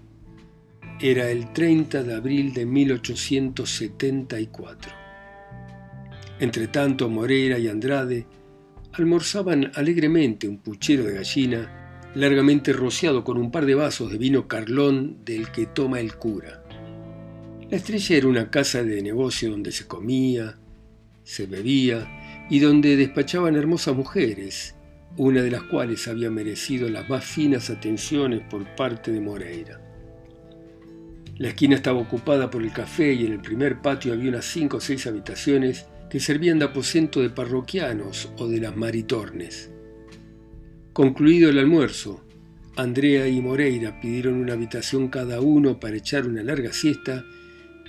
Era 1.00 1.32
el 1.32 1.54
30 1.54 2.04
de 2.04 2.14
abril 2.14 2.54
de 2.54 2.66
1874. 2.66 4.92
Entretanto, 6.42 7.08
Moreira 7.08 7.58
y 7.58 7.70
Andrade 7.70 8.28
almorzaban 8.92 9.72
alegremente 9.76 10.50
un 10.50 10.58
puchero 10.58 11.06
de 11.06 11.14
gallina, 11.14 11.77
largamente 12.18 12.74
rociado 12.74 13.24
con 13.24 13.38
un 13.38 13.52
par 13.52 13.66
de 13.66 13.76
vasos 13.76 14.12
de 14.12 14.18
vino 14.18 14.48
carlón 14.48 15.24
del 15.24 15.52
que 15.52 15.68
toma 15.68 16.00
el 16.00 16.16
cura. 16.16 16.64
La 17.70 17.78
estrella 17.78 18.18
era 18.18 18.28
una 18.28 18.50
casa 18.50 18.84
de 18.84 19.02
negocio 19.02 19.52
donde 19.52 19.72
se 19.72 19.88
comía, 19.88 20.58
se 21.24 21.46
bebía 21.46 22.48
y 22.50 22.60
donde 22.60 22.96
despachaban 22.96 23.56
hermosas 23.56 23.96
mujeres, 23.96 24.76
una 25.18 25.42
de 25.42 25.52
las 25.52 25.64
cuales 25.64 26.08
había 26.08 26.32
merecido 26.32 26.90
las 26.90 27.08
más 27.10 27.24
finas 27.24 27.70
atenciones 27.70 28.42
por 28.50 28.66
parte 28.76 29.12
de 29.12 29.22
Moreira. 29.22 29.82
La 31.38 31.50
esquina 31.50 31.76
estaba 31.76 32.00
ocupada 32.00 32.50
por 32.50 32.64
el 32.64 32.72
café 32.72 33.14
y 33.14 33.28
en 33.28 33.34
el 33.34 33.42
primer 33.42 33.82
patio 33.82 34.14
había 34.14 34.30
unas 34.30 34.46
cinco 34.46 34.78
o 34.78 34.82
seis 34.82 35.06
habitaciones 35.06 35.86
que 36.10 36.20
servían 36.20 36.58
de 36.58 36.66
aposento 36.66 37.22
de 37.22 37.30
parroquianos 37.30 38.30
o 38.38 38.48
de 38.48 38.60
las 38.60 38.76
maritornes. 38.76 39.70
Concluido 40.98 41.52
el 41.52 41.60
almuerzo, 41.60 42.26
Andrea 42.76 43.28
y 43.28 43.40
Moreira 43.40 44.02
pidieron 44.02 44.34
una 44.34 44.54
habitación 44.54 45.10
cada 45.10 45.42
uno 45.42 45.80
para 45.80 45.96
echar 45.96 46.26
una 46.26 46.42
larga 46.42 46.74
siesta 46.74 47.24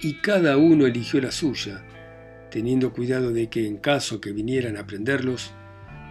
y 0.02 0.20
cada 0.20 0.58
uno 0.58 0.84
eligió 0.84 1.18
la 1.18 1.32
suya, 1.32 1.82
teniendo 2.50 2.92
cuidado 2.92 3.32
de 3.32 3.48
que 3.48 3.66
en 3.66 3.78
caso 3.78 4.20
que 4.20 4.32
vinieran 4.32 4.76
a 4.76 4.86
prenderlos, 4.86 5.54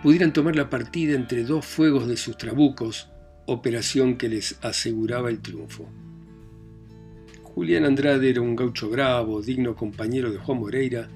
pudieran 0.01 0.34
tomar 0.34 0.56
la 0.56 0.72
partida 0.72 1.13
entre 1.13 1.44
dos 1.44 1.68
fuegos 1.68 2.08
de 2.08 2.18
sus 2.18 2.36
trabucos, 2.36 3.12
operación 3.46 4.18
que 4.18 4.30
les 4.30 4.58
aseguraba 4.63 5.30
el 5.30 5.39
triunfo. 5.39 5.88
Julián 7.44 7.86
Andrade 7.86 8.27
era 8.27 8.42
un 8.42 8.56
gaucho 8.56 8.89
bravo, 8.89 9.44
digno 9.44 9.75
compañero 9.75 10.32
de 10.32 10.39
Juan 10.39 10.62
Moreira, 10.62 11.10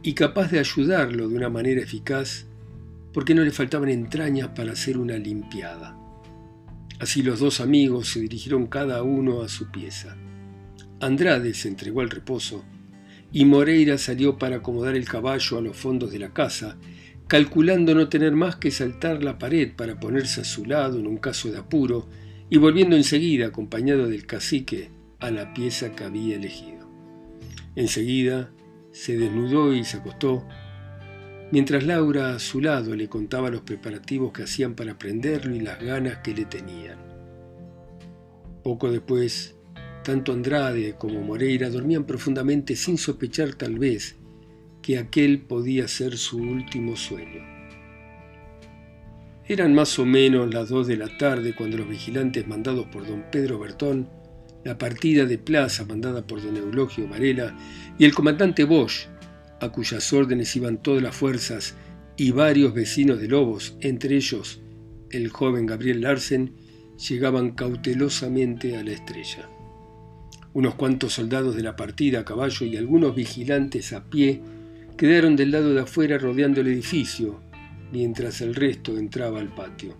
y 0.00 0.12
capaz 0.12 0.52
de 0.52 0.60
ayudarlo 0.60 1.28
de 1.28 1.34
una 1.34 1.48
manera 1.48 1.82
eficaz 1.82 2.46
porque 3.14 3.34
no 3.34 3.42
le 3.42 3.52
faltaban 3.52 3.88
entrañas 3.88 4.48
para 4.48 4.72
hacer 4.72 4.98
una 4.98 5.16
limpiada. 5.16 5.96
Así 6.98 7.22
los 7.22 7.38
dos 7.38 7.60
amigos 7.60 8.08
se 8.08 8.20
dirigieron 8.20 8.66
cada 8.66 9.02
uno 9.04 9.42
a 9.42 9.48
su 9.48 9.70
pieza. 9.70 10.16
Andrade 11.00 11.54
se 11.54 11.68
entregó 11.68 12.00
al 12.00 12.10
reposo 12.10 12.64
y 13.32 13.44
Moreira 13.44 13.98
salió 13.98 14.36
para 14.36 14.56
acomodar 14.56 14.96
el 14.96 15.06
caballo 15.06 15.58
a 15.58 15.60
los 15.60 15.76
fondos 15.76 16.10
de 16.10 16.18
la 16.18 16.32
casa, 16.32 16.76
calculando 17.28 17.94
no 17.94 18.08
tener 18.08 18.32
más 18.32 18.56
que 18.56 18.70
saltar 18.70 19.22
la 19.22 19.38
pared 19.38 19.72
para 19.74 19.98
ponerse 20.00 20.40
a 20.40 20.44
su 20.44 20.64
lado 20.64 20.98
en 20.98 21.06
un 21.06 21.18
caso 21.18 21.50
de 21.50 21.58
apuro 21.58 22.08
y 22.50 22.58
volviendo 22.58 22.96
enseguida 22.96 23.46
acompañado 23.46 24.08
del 24.08 24.26
cacique 24.26 24.90
a 25.20 25.30
la 25.30 25.54
pieza 25.54 25.92
que 25.92 26.04
había 26.04 26.36
elegido. 26.36 26.88
Enseguida 27.76 28.50
se 28.92 29.16
desnudó 29.16 29.72
y 29.72 29.84
se 29.84 29.98
acostó, 29.98 30.46
mientras 31.50 31.84
Laura 31.84 32.34
a 32.34 32.38
su 32.38 32.60
lado 32.60 32.94
le 32.94 33.08
contaba 33.08 33.50
los 33.50 33.62
preparativos 33.62 34.32
que 34.32 34.44
hacían 34.44 34.74
para 34.74 34.98
prenderlo 34.98 35.54
y 35.54 35.60
las 35.60 35.80
ganas 35.80 36.18
que 36.18 36.34
le 36.34 36.44
tenían. 36.44 36.98
Poco 38.62 38.90
después, 38.90 39.56
tanto 40.02 40.32
Andrade 40.32 40.94
como 40.98 41.20
Moreira 41.20 41.70
dormían 41.70 42.04
profundamente 42.04 42.76
sin 42.76 42.98
sospechar 42.98 43.54
tal 43.54 43.78
vez 43.78 44.16
que 44.82 44.98
aquel 44.98 45.42
podía 45.42 45.88
ser 45.88 46.18
su 46.18 46.38
último 46.38 46.96
sueño. 46.96 47.42
Eran 49.46 49.74
más 49.74 49.98
o 49.98 50.06
menos 50.06 50.52
las 50.52 50.70
dos 50.70 50.86
de 50.86 50.96
la 50.96 51.18
tarde 51.18 51.54
cuando 51.54 51.76
los 51.76 51.88
vigilantes 51.88 52.46
mandados 52.46 52.86
por 52.86 53.06
don 53.06 53.24
Pedro 53.30 53.58
Bertón, 53.58 54.08
la 54.64 54.78
partida 54.78 55.26
de 55.26 55.36
plaza 55.36 55.84
mandada 55.84 56.26
por 56.26 56.42
don 56.42 56.56
Eulogio 56.56 57.06
Varela 57.08 57.54
y 57.98 58.06
el 58.06 58.14
comandante 58.14 58.64
Bosch, 58.64 59.08
a 59.60 59.70
cuyas 59.70 60.12
órdenes 60.12 60.54
iban 60.56 60.82
todas 60.82 61.02
las 61.02 61.14
fuerzas, 61.14 61.74
y 62.16 62.30
varios 62.30 62.74
vecinos 62.74 63.20
de 63.20 63.28
Lobos, 63.28 63.76
entre 63.80 64.16
ellos 64.16 64.60
el 65.10 65.28
joven 65.28 65.66
Gabriel 65.66 66.00
Larsen, 66.02 66.52
llegaban 67.08 67.52
cautelosamente 67.52 68.76
a 68.76 68.84
la 68.84 68.92
estrella. 68.92 69.48
Unos 70.52 70.74
cuantos 70.74 71.14
soldados 71.14 71.56
de 71.56 71.62
la 71.62 71.76
partida 71.76 72.20
a 72.20 72.24
caballo 72.24 72.66
y 72.66 72.76
algunos 72.76 73.14
vigilantes 73.14 73.92
a 73.92 74.04
pie 74.04 74.40
quedaron 74.96 75.34
del 75.34 75.50
lado 75.50 75.74
de 75.74 75.80
afuera 75.80 76.18
rodeando 76.18 76.60
el 76.60 76.68
edificio, 76.68 77.40
mientras 77.92 78.40
el 78.40 78.54
resto 78.54 78.96
entraba 78.96 79.40
al 79.40 79.52
patio. 79.54 79.96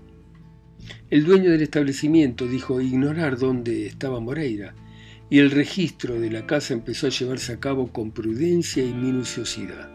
El 1.11 1.25
dueño 1.25 1.51
del 1.51 1.63
establecimiento 1.63 2.47
dijo 2.47 2.81
ignorar 2.81 3.39
dónde 3.39 3.87
estaba 3.87 4.21
Moreira, 4.21 4.75
y 5.31 5.38
el 5.38 5.50
registro 5.50 6.21
de 6.21 6.31
la 6.31 6.47
casa 6.47 6.75
empezó 6.75 7.07
a 7.07 7.11
llevarse 7.11 7.52
a 7.52 7.61
cabo 7.61 7.93
con 7.93 8.12
prudencia 8.12 8.85
y 8.85 8.93
minuciosidad. 8.93 9.90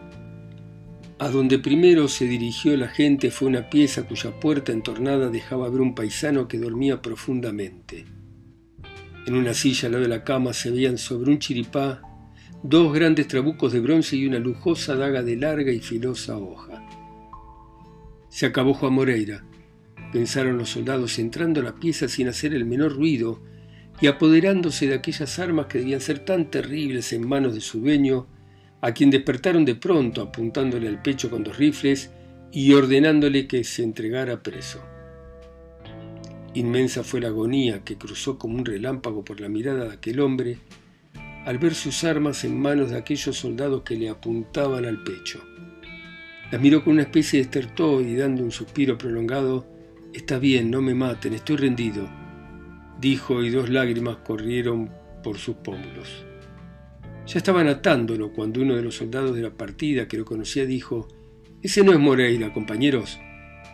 A 1.18 1.28
donde 1.28 1.58
primero 1.58 2.08
se 2.08 2.24
dirigió 2.24 2.76
la 2.76 2.88
gente 2.88 3.30
fue 3.30 3.48
una 3.48 3.68
pieza 3.68 4.04
cuya 4.04 4.40
puerta 4.40 4.72
entornada 4.72 5.28
dejaba 5.28 5.68
ver 5.68 5.82
un 5.82 5.94
paisano 5.94 6.48
que 6.48 6.58
dormía 6.58 7.02
profundamente. 7.02 8.06
En 9.26 9.34
una 9.34 9.52
silla 9.52 9.86
al 9.86 9.92
lado 9.92 10.02
de 10.04 10.08
la 10.08 10.24
cama 10.24 10.52
se 10.52 10.70
veían 10.70 10.96
sobre 10.96 11.30
un 11.30 11.38
chiripá 11.38 12.02
dos 12.62 12.92
grandes 12.92 13.28
trabucos 13.28 13.72
de 13.72 13.80
bronce 13.80 14.16
y 14.16 14.26
una 14.26 14.38
lujosa 14.38 14.94
daga 14.94 15.22
de 15.22 15.36
larga 15.36 15.72
y 15.72 15.80
filosa 15.80 16.38
hoja. 16.38 16.86
Se 18.28 18.46
acabó 18.46 18.74
Juan 18.74 18.94
Moreira, 18.94 19.44
pensaron 20.12 20.56
los 20.56 20.70
soldados 20.70 21.18
entrando 21.18 21.60
a 21.60 21.64
la 21.64 21.74
pieza 21.74 22.08
sin 22.08 22.28
hacer 22.28 22.54
el 22.54 22.64
menor 22.64 22.94
ruido 22.94 23.42
y 24.00 24.06
apoderándose 24.06 24.86
de 24.86 24.94
aquellas 24.94 25.38
armas 25.38 25.66
que 25.66 25.78
debían 25.78 26.00
ser 26.00 26.20
tan 26.20 26.50
terribles 26.50 27.12
en 27.12 27.28
manos 27.28 27.54
de 27.54 27.60
su 27.60 27.80
dueño, 27.80 28.26
a 28.80 28.92
quien 28.92 29.10
despertaron 29.10 29.64
de 29.64 29.74
pronto 29.74 30.22
apuntándole 30.22 30.88
al 30.88 31.02
pecho 31.02 31.30
con 31.30 31.44
dos 31.44 31.58
rifles 31.58 32.10
y 32.50 32.72
ordenándole 32.72 33.46
que 33.46 33.62
se 33.64 33.82
entregara 33.82 34.42
preso. 34.42 34.82
Inmensa 36.54 37.04
fue 37.04 37.20
la 37.20 37.28
agonía 37.28 37.84
que 37.84 37.96
cruzó 37.96 38.38
como 38.38 38.56
un 38.56 38.64
relámpago 38.64 39.24
por 39.24 39.40
la 39.40 39.48
mirada 39.48 39.84
de 39.84 39.94
aquel 39.94 40.20
hombre 40.20 40.58
al 41.44 41.58
ver 41.58 41.74
sus 41.74 42.04
armas 42.04 42.44
en 42.44 42.58
manos 42.58 42.90
de 42.90 42.98
aquellos 42.98 43.36
soldados 43.36 43.82
que 43.82 43.96
le 43.96 44.08
apuntaban 44.08 44.84
al 44.84 45.02
pecho. 45.02 45.40
Las 46.50 46.60
miró 46.60 46.82
con 46.82 46.94
una 46.94 47.02
especie 47.02 47.38
de 47.38 47.44
estertor 47.44 48.02
y 48.02 48.16
dando 48.16 48.42
un 48.42 48.50
suspiro 48.50 48.98
prolongado, 48.98 49.66
Está 50.12 50.40
bien, 50.40 50.72
no 50.72 50.82
me 50.82 50.92
maten, 50.92 51.34
estoy 51.34 51.56
rendido, 51.56 52.10
dijo 53.00 53.42
y 53.42 53.50
dos 53.50 53.70
lágrimas 53.70 54.18
corrieron 54.18 54.90
por 55.22 55.38
sus 55.38 55.56
pómulos. 55.56 56.24
Ya 57.26 57.38
estaban 57.38 57.68
atándolo 57.68 58.32
cuando 58.32 58.60
uno 58.60 58.76
de 58.76 58.82
los 58.82 58.96
soldados 58.96 59.34
de 59.34 59.42
la 59.42 59.50
partida 59.50 60.08
que 60.08 60.18
lo 60.18 60.24
conocía 60.24 60.66
dijo, 60.66 61.08
Ese 61.62 61.84
no 61.84 61.92
es 61.92 61.98
Moreira, 61.98 62.52
compañeros, 62.52 63.18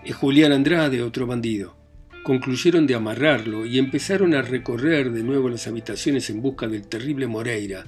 es 0.05 0.15
Julián 0.15 0.53
Andrade, 0.53 1.03
otro 1.03 1.27
bandido. 1.27 1.77
Concluyeron 2.23 2.87
de 2.87 2.95
amarrarlo 2.95 3.67
y 3.67 3.79
empezaron 3.79 4.35
a 4.35 4.43
recorrer 4.43 5.13
de 5.13 5.23
nuevo 5.23 5.49
las 5.49 5.67
habitaciones 5.67 6.29
en 6.29 6.43
busca 6.43 6.69
del 6.69 6.87
terrible 6.87 7.27
Moreira, 7.27 7.87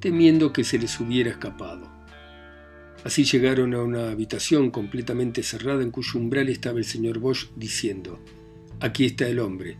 temiendo 0.00 0.52
que 0.52 0.64
se 0.64 0.78
les 0.78 0.98
hubiera 1.00 1.30
escapado. 1.30 1.90
Así 3.04 3.24
llegaron 3.24 3.74
a 3.74 3.82
una 3.82 4.10
habitación 4.10 4.70
completamente 4.70 5.42
cerrada 5.42 5.82
en 5.82 5.90
cuyo 5.90 6.18
umbral 6.18 6.48
estaba 6.48 6.78
el 6.78 6.86
señor 6.86 7.18
Bosch 7.18 7.50
diciendo, 7.54 8.18
aquí 8.80 9.04
está 9.04 9.28
el 9.28 9.38
hombre, 9.38 9.76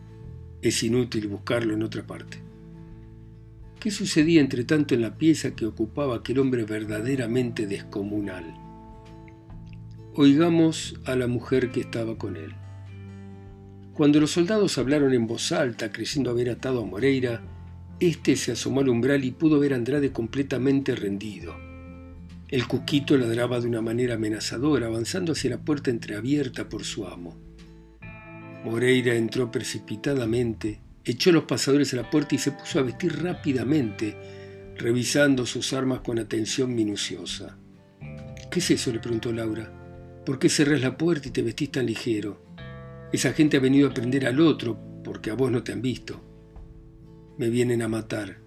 es 0.68 0.82
inútil 0.82 1.28
buscarlo 1.28 1.74
en 1.74 1.82
otra 1.82 2.06
parte. 2.06 2.38
¿Qué 3.78 3.90
sucedía 3.90 4.40
entre 4.40 4.64
tanto 4.64 4.94
en 4.94 5.02
la 5.02 5.16
pieza 5.16 5.54
que 5.54 5.66
ocupaba 5.66 6.16
aquel 6.16 6.38
hombre 6.38 6.64
verdaderamente 6.64 7.66
descomunal? 7.66 8.54
Oigamos 10.14 10.98
a 11.04 11.16
la 11.16 11.26
mujer 11.26 11.70
que 11.70 11.80
estaba 11.80 12.16
con 12.16 12.36
él. 12.36 12.54
Cuando 13.92 14.20
los 14.20 14.32
soldados 14.32 14.78
hablaron 14.78 15.12
en 15.12 15.26
voz 15.26 15.52
alta, 15.52 15.92
creyendo 15.92 16.30
haber 16.30 16.50
atado 16.50 16.82
a 16.82 16.86
Moreira, 16.86 17.42
éste 18.00 18.34
se 18.36 18.52
asomó 18.52 18.80
al 18.80 18.88
umbral 18.88 19.24
y 19.24 19.30
pudo 19.30 19.60
ver 19.60 19.74
a 19.74 19.76
Andrade 19.76 20.12
completamente 20.12 20.96
rendido 20.96 21.54
el 22.54 22.68
cuquito 22.68 23.16
ladraba 23.16 23.58
de 23.58 23.66
una 23.66 23.82
manera 23.82 24.14
amenazadora, 24.14 24.86
avanzando 24.86 25.32
hacia 25.32 25.50
la 25.50 25.58
puerta 25.58 25.90
entreabierta 25.90 26.68
por 26.68 26.84
su 26.84 27.04
amo. 27.04 27.43
Moreira 28.64 29.14
entró 29.14 29.50
precipitadamente, 29.50 30.80
echó 31.04 31.30
los 31.32 31.44
pasadores 31.44 31.92
a 31.92 31.96
la 31.96 32.10
puerta 32.10 32.34
y 32.34 32.38
se 32.38 32.52
puso 32.52 32.78
a 32.78 32.82
vestir 32.82 33.22
rápidamente, 33.22 34.16
revisando 34.76 35.46
sus 35.46 35.72
armas 35.72 36.00
con 36.00 36.18
atención 36.18 36.74
minuciosa. 36.74 37.58
¿Qué 38.50 38.58
es 38.58 38.70
eso? 38.70 38.92
le 38.92 39.00
preguntó 39.00 39.32
Laura. 39.32 39.70
¿Por 40.24 40.38
qué 40.38 40.48
cerrás 40.48 40.80
la 40.80 40.96
puerta 40.96 41.28
y 41.28 41.30
te 41.30 41.42
vestís 41.42 41.70
tan 41.72 41.86
ligero? 41.86 42.42
Esa 43.12 43.32
gente 43.32 43.58
ha 43.58 43.60
venido 43.60 43.88
a 43.88 43.94
prender 43.94 44.26
al 44.26 44.40
otro 44.40 44.78
porque 45.04 45.30
a 45.30 45.34
vos 45.34 45.50
no 45.50 45.62
te 45.62 45.72
han 45.72 45.82
visto. 45.82 46.24
Me 47.38 47.50
vienen 47.50 47.82
a 47.82 47.88
matar 47.88 48.44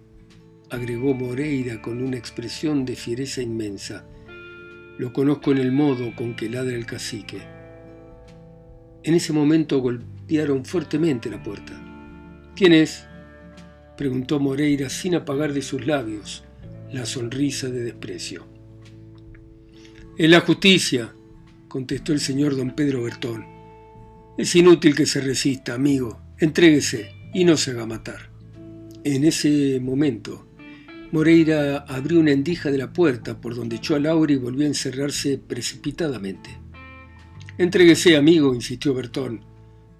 agregó 0.70 1.14
Moreira 1.14 1.80
con 1.80 2.02
una 2.02 2.16
expresión 2.16 2.84
de 2.84 2.96
fiereza 2.96 3.42
inmensa. 3.42 4.04
Lo 4.98 5.12
conozco 5.12 5.52
en 5.52 5.58
el 5.58 5.72
modo 5.72 6.14
con 6.14 6.34
que 6.34 6.50
ladra 6.50 6.74
el 6.74 6.86
cacique. 6.86 7.40
En 9.02 9.14
ese 9.14 9.32
momento 9.32 9.80
golpearon 9.80 10.64
fuertemente 10.64 11.30
la 11.30 11.42
puerta. 11.42 11.72
¿Quién 12.54 12.72
es? 12.72 13.04
preguntó 13.96 14.38
Moreira 14.38 14.88
sin 14.88 15.14
apagar 15.14 15.52
de 15.52 15.62
sus 15.62 15.86
labios 15.86 16.44
la 16.92 17.04
sonrisa 17.04 17.68
de 17.68 17.82
desprecio. 17.82 18.46
Es 20.16 20.30
la 20.30 20.40
justicia, 20.40 21.14
contestó 21.68 22.12
el 22.12 22.20
señor 22.20 22.56
don 22.56 22.74
Pedro 22.74 23.02
Bertón. 23.02 23.44
Es 24.36 24.54
inútil 24.56 24.94
que 24.94 25.06
se 25.06 25.20
resista, 25.20 25.74
amigo. 25.74 26.20
Entréguese 26.38 27.12
y 27.34 27.44
no 27.44 27.56
se 27.56 27.72
haga 27.72 27.86
matar. 27.86 28.30
En 29.04 29.24
ese 29.24 29.78
momento, 29.80 30.48
Moreira 31.10 31.78
abrió 31.88 32.20
una 32.20 32.32
endija 32.32 32.70
de 32.70 32.78
la 32.78 32.92
puerta 32.92 33.40
por 33.40 33.54
donde 33.54 33.76
echó 33.76 33.94
a 33.94 34.00
Laura 34.00 34.32
y 34.32 34.36
volvió 34.36 34.64
a 34.64 34.68
encerrarse 34.68 35.38
precipitadamente. 35.38 36.50
Entréguese, 37.58 38.16
amigo, 38.16 38.54
insistió 38.54 38.94
Bertón, 38.94 39.40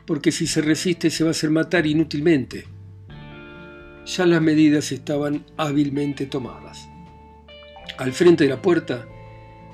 porque 0.06 0.30
si 0.30 0.46
se 0.46 0.60
resiste 0.60 1.10
se 1.10 1.24
va 1.24 1.30
a 1.30 1.32
hacer 1.32 1.50
matar 1.50 1.88
inútilmente. 1.88 2.66
Ya 4.06 4.26
las 4.26 4.40
medidas 4.40 4.92
estaban 4.92 5.44
hábilmente 5.56 6.26
tomadas. 6.26 6.88
Al 7.98 8.12
frente 8.12 8.44
de 8.44 8.50
la 8.50 8.62
puerta 8.62 9.08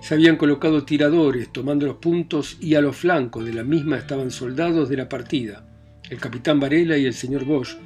se 0.00 0.14
habían 0.14 0.36
colocado 0.36 0.84
tiradores 0.84 1.52
tomando 1.52 1.84
los 1.84 1.96
puntos 1.96 2.56
y 2.58 2.74
a 2.74 2.80
los 2.80 2.96
flancos 2.96 3.44
de 3.44 3.52
la 3.52 3.64
misma 3.64 3.98
estaban 3.98 4.30
soldados 4.30 4.88
de 4.88 4.96
la 4.96 5.10
partida, 5.10 5.68
el 6.08 6.18
capitán 6.18 6.58
Varela 6.58 6.96
y 6.96 7.04
el 7.04 7.12
señor 7.12 7.44
Bosch, 7.44 7.76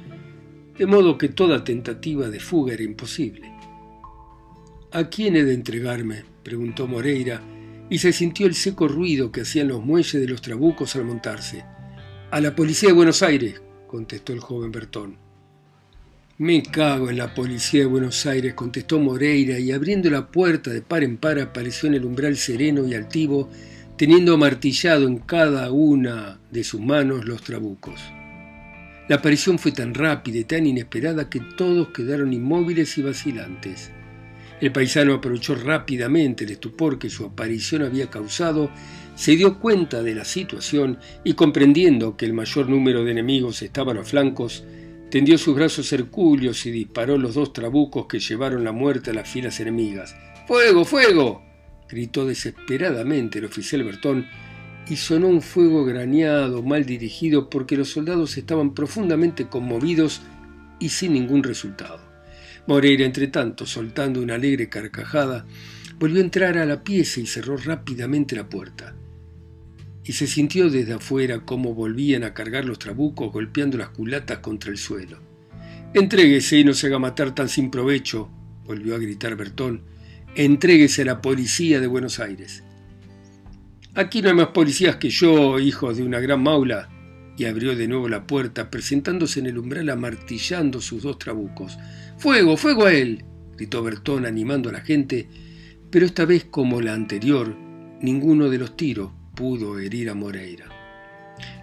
de 0.77 0.85
modo 0.85 1.17
que 1.17 1.27
toda 1.27 1.65
tentativa 1.65 2.29
de 2.29 2.39
fuga 2.39 2.73
era 2.73 2.83
imposible. 2.83 3.51
¿A 4.93 5.09
quién 5.09 5.35
he 5.35 5.43
de 5.43 5.53
entregarme? 5.53 6.23
preguntó 6.41 6.87
Moreira, 6.87 7.41
y 7.89 7.97
se 7.99 8.13
sintió 8.13 8.45
el 8.45 8.55
seco 8.55 8.87
ruido 8.87 9.31
que 9.31 9.41
hacían 9.41 9.67
los 9.69 9.83
muelles 9.83 10.13
de 10.13 10.27
los 10.27 10.41
trabucos 10.41 10.95
al 10.95 11.05
montarse. 11.05 11.65
A 12.31 12.39
la 12.39 12.55
policía 12.55 12.89
de 12.89 12.93
Buenos 12.93 13.23
Aires, 13.23 13.61
contestó 13.87 14.33
el 14.33 14.39
joven 14.39 14.71
Bertón. 14.71 15.17
Me 16.37 16.63
cago 16.63 17.09
en 17.09 17.17
la 17.17 17.33
policía 17.33 17.81
de 17.81 17.87
Buenos 17.87 18.25
Aires, 18.25 18.53
contestó 18.53 18.99
Moreira, 18.99 19.59
y 19.59 19.71
abriendo 19.71 20.09
la 20.09 20.27
puerta 20.27 20.71
de 20.71 20.81
par 20.81 21.03
en 21.03 21.17
par 21.17 21.39
apareció 21.39 21.89
en 21.89 21.95
el 21.95 22.05
umbral 22.05 22.37
sereno 22.37 22.87
y 22.87 22.93
altivo, 22.93 23.49
teniendo 23.97 24.35
amartillado 24.35 25.07
en 25.07 25.17
cada 25.17 25.71
una 25.71 26.39
de 26.51 26.63
sus 26.63 26.79
manos 26.79 27.25
los 27.25 27.41
trabucos. 27.41 27.99
La 29.09 29.17
aparición 29.17 29.57
fue 29.57 29.71
tan 29.71 29.95
rápida 29.95 30.37
y 30.37 30.43
tan 30.43 30.67
inesperada 30.67 31.29
que 31.29 31.41
todos 31.57 31.89
quedaron 31.89 32.31
inmóviles 32.31 32.97
y 32.99 33.01
vacilantes. 33.01 33.91
El 34.61 34.71
paisano 34.73 35.13
aprovechó 35.13 35.55
rápidamente 35.55 36.43
el 36.43 36.51
estupor 36.51 36.99
que 36.99 37.09
su 37.09 37.25
aparición 37.25 37.81
había 37.83 38.09
causado, 38.09 38.69
se 39.15 39.35
dio 39.35 39.59
cuenta 39.59 40.03
de 40.03 40.15
la 40.15 40.25
situación 40.25 40.99
y 41.23 41.33
comprendiendo 41.33 42.17
que 42.17 42.25
el 42.25 42.33
mayor 42.33 42.69
número 42.69 43.03
de 43.03 43.11
enemigos 43.11 43.61
estaban 43.61 43.97
a 43.97 44.03
flancos, 44.03 44.65
tendió 45.09 45.37
sus 45.37 45.55
brazos 45.55 45.91
hercúleos 45.93 46.65
y 46.65 46.71
disparó 46.71 47.17
los 47.17 47.35
dos 47.35 47.53
trabucos 47.53 48.07
que 48.07 48.19
llevaron 48.19 48.63
la 48.63 48.71
muerte 48.71 49.11
a 49.11 49.13
las 49.13 49.29
filas 49.29 49.59
enemigas. 49.59 50.15
¡Fuego, 50.47 50.83
fuego! 50.83 51.43
gritó 51.89 52.25
desesperadamente 52.25 53.39
el 53.39 53.45
oficial 53.45 53.83
Bertón 53.83 54.27
y 54.89 54.95
sonó 54.95 55.27
un 55.27 55.41
fuego 55.41 55.85
graneado, 55.85 56.63
mal 56.63 56.85
dirigido, 56.85 57.49
porque 57.49 57.77
los 57.77 57.89
soldados 57.89 58.37
estaban 58.37 58.73
profundamente 58.73 59.47
conmovidos 59.47 60.21
y 60.79 60.89
sin 60.89 61.13
ningún 61.13 61.43
resultado. 61.43 62.08
Moreira, 62.69 63.03
entre 63.03 63.29
tanto, 63.29 63.65
soltando 63.65 64.21
una 64.21 64.35
alegre 64.35 64.69
carcajada, 64.69 65.43
volvió 65.97 66.19
a 66.19 66.23
entrar 66.23 66.55
a 66.55 66.67
la 66.67 66.83
pieza 66.83 67.19
y 67.19 67.25
cerró 67.25 67.57
rápidamente 67.57 68.35
la 68.35 68.47
puerta. 68.47 68.95
Y 70.03 70.13
se 70.13 70.27
sintió 70.27 70.69
desde 70.69 70.93
afuera 70.93 71.39
cómo 71.45 71.73
volvían 71.73 72.23
a 72.23 72.35
cargar 72.35 72.65
los 72.65 72.77
trabucos 72.77 73.33
golpeando 73.33 73.75
las 73.79 73.89
culatas 73.89 74.37
contra 74.37 74.69
el 74.69 74.77
suelo. 74.77 75.17
Entréguese 75.95 76.59
y 76.59 76.63
no 76.63 76.75
se 76.75 76.85
haga 76.85 76.99
matar 76.99 77.33
tan 77.33 77.49
sin 77.49 77.71
provecho, 77.71 78.29
volvió 78.65 78.93
a 78.93 78.99
gritar 78.99 79.35
Bertón. 79.35 79.81
Entréguese 80.35 81.01
a 81.01 81.05
la 81.05 81.21
policía 81.23 81.79
de 81.79 81.87
Buenos 81.87 82.19
Aires. 82.19 82.63
Aquí 83.95 84.21
no 84.21 84.29
hay 84.29 84.35
más 84.35 84.49
policías 84.49 84.97
que 84.97 85.09
yo, 85.09 85.57
hijos 85.57 85.97
de 85.97 86.03
una 86.03 86.19
gran 86.19 86.43
maula, 86.43 86.87
y 87.39 87.45
abrió 87.45 87.73
de 87.73 87.87
nuevo 87.87 88.09
la 88.09 88.27
puerta, 88.27 88.69
presentándose 88.69 89.39
en 89.39 89.45
el 89.45 89.57
umbral 89.57 89.89
amartillando 89.89 90.81
sus 90.81 91.03
dos 91.03 91.17
trabucos. 91.17 91.77
¡Fuego, 92.17 92.57
fuego 92.57 92.85
a 92.85 92.93
él! 92.93 93.23
gritó 93.55 93.81
Bertón 93.81 94.25
animando 94.25 94.67
a 94.67 94.73
la 94.73 94.81
gente, 94.81 95.29
pero 95.89 96.05
esta 96.05 96.25
vez 96.25 96.45
como 96.51 96.81
la 96.81 96.93
anterior, 96.93 97.55
ninguno 98.01 98.49
de 98.49 98.57
los 98.57 98.75
tiros 98.75 99.11
pudo 99.35 99.79
herir 99.79 100.09
a 100.09 100.15
Moreira. 100.15 100.65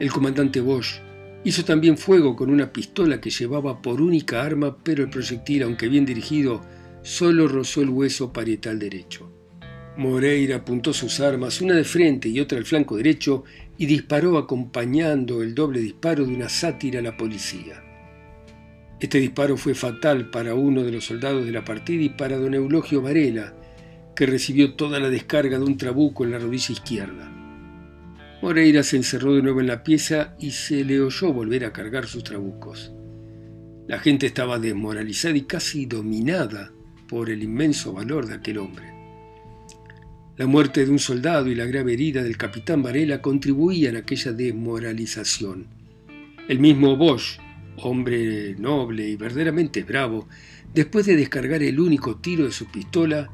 El 0.01 0.11
comandante 0.11 0.63
Bosch 0.63 1.03
hizo 1.45 1.63
también 1.63 1.99
fuego 1.99 2.35
con 2.37 2.49
una 2.49 2.73
pistola 2.73 3.21
que 3.21 3.29
llevaba 3.29 3.83
por 3.83 4.01
única 4.01 4.43
arma, 4.43 4.79
pero 4.83 5.05
el 5.05 5.11
proyectil, 5.11 5.63
aunque 5.63 5.89
bien 5.89 6.07
dirigido, 6.07 6.63
solo 7.03 7.49
rozó 7.49 7.83
el 7.83 7.91
hueso 7.91 8.33
parietal 8.33 8.79
derecho. 8.79 9.31
Moreira 9.99 10.57
apuntó 10.57 10.93
sus 10.93 11.21
armas, 11.21 11.61
una 11.61 11.75
de 11.75 11.85
frente 11.85 12.29
y 12.29 12.41
otra 12.41 12.59
al 12.59 12.65
flanco 12.65 12.97
derecho, 12.97 13.45
y 13.79 13.87
disparó 13.87 14.39
acompañando 14.39 15.43
el 15.43 15.55
doble 15.55 15.81
disparo 15.81 16.25
de 16.25 16.35
una 16.35 16.49
sátira 16.49 17.01
a 17.01 17.03
la 17.03 17.17
policía. 17.17 17.83
Este 18.99 19.19
disparo 19.19 19.57
fue 19.57 19.75
fatal 19.75 20.31
para 20.31 20.55
uno 20.55 20.83
de 20.83 20.93
los 20.93 21.05
soldados 21.05 21.45
de 21.45 21.53
la 21.53 21.65
partida 21.65 22.03
y 22.03 22.09
para 22.09 22.39
don 22.39 22.55
Eulogio 22.55 23.03
Varela, 23.03 23.55
que 24.15 24.25
recibió 24.25 24.75
toda 24.75 24.99
la 24.99 25.11
descarga 25.11 25.59
de 25.59 25.65
un 25.65 25.77
trabuco 25.77 26.25
en 26.25 26.31
la 26.31 26.39
rodilla 26.39 26.73
izquierda. 26.73 27.31
Moreira 28.41 28.83
se 28.83 28.97
encerró 28.97 29.35
de 29.35 29.43
nuevo 29.43 29.61
en 29.61 29.67
la 29.67 29.83
pieza 29.83 30.35
y 30.39 30.53
se 30.53 30.85
le 30.85 31.01
oyó 31.01 31.33
volver 31.33 31.65
a 31.65 31.73
cargar 31.73 32.07
sus 32.07 32.25
trabucos. 32.25 32.93
La 33.87 33.99
gente 33.99 34.27
estaba 34.27 34.59
desmoralizada 34.59 35.37
y 35.37 35.43
casi 35.43 35.87
dominada 35.87 36.73
por 37.09 37.29
el 37.31 37.43
inmenso 37.43 37.93
valor 37.93 38.27
de 38.27 38.35
aquel 38.35 38.59
hombre. 38.59 38.96
La 40.37 40.47
muerte 40.47 40.85
de 40.85 40.91
un 40.91 40.99
soldado 40.99 41.49
y 41.49 41.55
la 41.55 41.65
grave 41.65 41.95
herida 41.95 42.23
del 42.23 42.37
capitán 42.37 42.83
Varela 42.83 43.23
contribuían 43.23 43.97
a 43.97 44.01
aquella 44.01 44.33
desmoralización. 44.33 45.67
El 46.47 46.59
mismo 46.59 46.95
Bosch, 46.95 47.39
hombre 47.79 48.55
noble 48.59 49.09
y 49.09 49.17
verdaderamente 49.17 49.83
bravo, 49.83 50.29
después 50.75 51.07
de 51.07 51.17
descargar 51.17 51.63
el 51.63 51.81
único 51.81 52.17
tiro 52.17 52.45
de 52.45 52.53
su 52.53 52.67
pistola, 52.67 53.31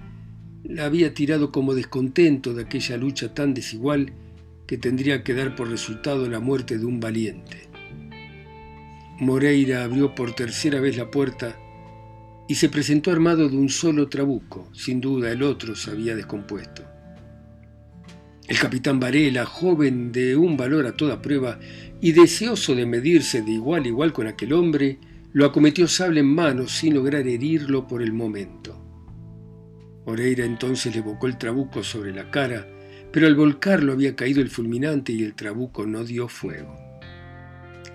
la 0.63 0.85
había 0.85 1.13
tirado 1.13 1.51
como 1.51 1.75
descontento 1.75 2.55
de 2.55 2.63
aquella 2.63 2.97
lucha 2.97 3.35
tan 3.35 3.53
desigual 3.53 4.13
que 4.69 4.79
tendría 4.79 5.25
que 5.25 5.35
dar 5.35 5.57
por 5.57 5.69
resultado 5.71 6.29
la 6.29 6.39
muerte 6.39 6.79
de 6.79 6.87
un 6.87 7.01
valiente. 7.01 7.69
Moreira 9.19 9.83
abrió 9.83 10.15
por 10.15 10.37
tercera 10.37 10.79
vez 10.81 10.97
la 10.97 11.11
puerta 11.11 11.59
y 12.47 12.55
se 12.55 12.69
presentó 12.69 13.11
armado 13.11 13.49
de 13.49 13.57
un 13.57 13.71
solo 13.71 14.09
trabuco, 14.09 14.69
sin 14.73 15.01
duda 15.01 15.33
el 15.33 15.43
otro 15.43 15.75
se 15.75 15.91
había 15.91 16.15
descompuesto. 16.15 16.92
El 18.53 18.59
capitán 18.59 19.01
Varela, 19.01 19.47
joven 19.47 20.13
de 20.13 20.37
un 20.37 20.59
valor 20.59 20.87
a 20.87 20.95
toda 20.95 21.23
prueba 21.23 21.59
y 22.03 22.13
deseoso 22.13 22.75
de 22.75 22.85
medirse 22.85 23.41
de 23.41 23.53
igual 23.53 23.85
a 23.85 23.89
igual 23.89 24.13
con 24.13 24.27
aquel 24.27 24.53
hombre, 24.53 24.99
lo 25.33 25.47
acometió 25.47 25.89
sable 25.89 26.21
en 26.21 26.27
mano 26.27 26.69
sin 26.69 26.93
lograr 26.93 27.27
herirlo 27.27 27.89
por 27.89 28.03
el 28.03 28.13
momento. 28.13 28.79
Moreira 30.05 30.45
entonces 30.45 30.95
le 30.95 31.01
evocó 31.01 31.29
el 31.29 31.39
trabuco 31.39 31.83
sobre 31.83 32.13
la 32.13 32.31
cara, 32.31 32.69
pero 33.11 33.27
al 33.27 33.37
volcarlo 33.37 33.95
había 33.95 34.15
caído 34.15 34.43
el 34.43 34.51
fulminante 34.51 35.15
y 35.15 35.23
el 35.23 35.33
trabuco 35.33 35.87
no 35.87 36.05
dio 36.05 36.29
fuego. 36.29 36.77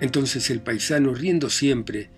Entonces 0.01 0.49
el 0.49 0.61
paisano, 0.61 1.13
riendo 1.13 1.51
siempre, 1.51 2.09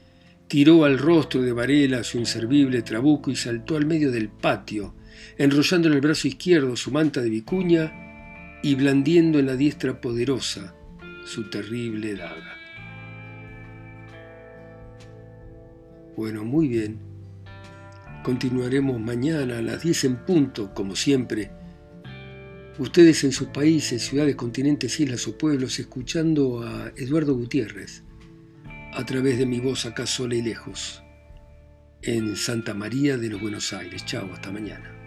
tiró 0.47 0.86
al 0.86 0.97
rostro 0.97 1.41
de 1.41 1.52
Varela 1.52 2.06
su 2.06 2.17
inservible 2.17 2.84
trabuco 2.84 3.32
y 3.32 3.36
saltó 3.36 3.75
al 3.75 3.86
medio 3.86 4.12
del 4.12 4.30
patio, 4.30 4.95
enrollando 5.38 5.89
en 5.89 5.95
el 5.95 5.99
brazo 5.99 6.30
izquierdo 6.30 6.78
su 6.78 6.89
manta 6.91 7.19
de 7.19 7.30
vicuña 7.30 8.06
y 8.62 8.76
blandiendo 8.76 9.39
en 9.39 9.45
la 9.45 9.56
diestra 9.56 10.02
poderosa 10.02 10.76
su 11.26 11.50
terrible 11.50 12.15
daga. 12.15 12.56
Bueno, 16.15 16.43
muy 16.43 16.67
bien. 16.67 17.00
Continuaremos 18.24 19.00
mañana 19.00 19.60
a 19.60 19.62
las 19.62 19.82
10 19.82 20.04
en 20.04 20.15
punto, 20.26 20.74
como 20.74 20.95
siempre. 20.95 21.52
Ustedes 22.78 23.24
en 23.24 23.32
sus 23.32 23.48
países, 23.50 24.02
ciudades, 24.04 24.36
continentes, 24.36 25.00
islas 25.00 25.28
o 25.28 25.38
pueblos, 25.38 25.80
escuchando 25.80 26.63
a 26.63 26.91
Eduardo 26.98 27.36
Gutiérrez 27.36 28.04
a 28.93 29.06
través 29.06 29.38
de 29.38 29.45
mi 29.45 29.60
voz 29.60 29.86
acá 29.86 30.06
sola 30.06 30.36
y 30.36 30.41
lejos, 30.41 31.04
en 32.02 32.36
Santa 32.36 32.74
María 32.74 33.17
de 33.17 33.30
los 33.30 33.39
Buenos 33.39 33.72
Aires. 33.72 34.06
Chao, 34.06 34.30
hasta 34.34 34.52
mañana. 34.52 34.99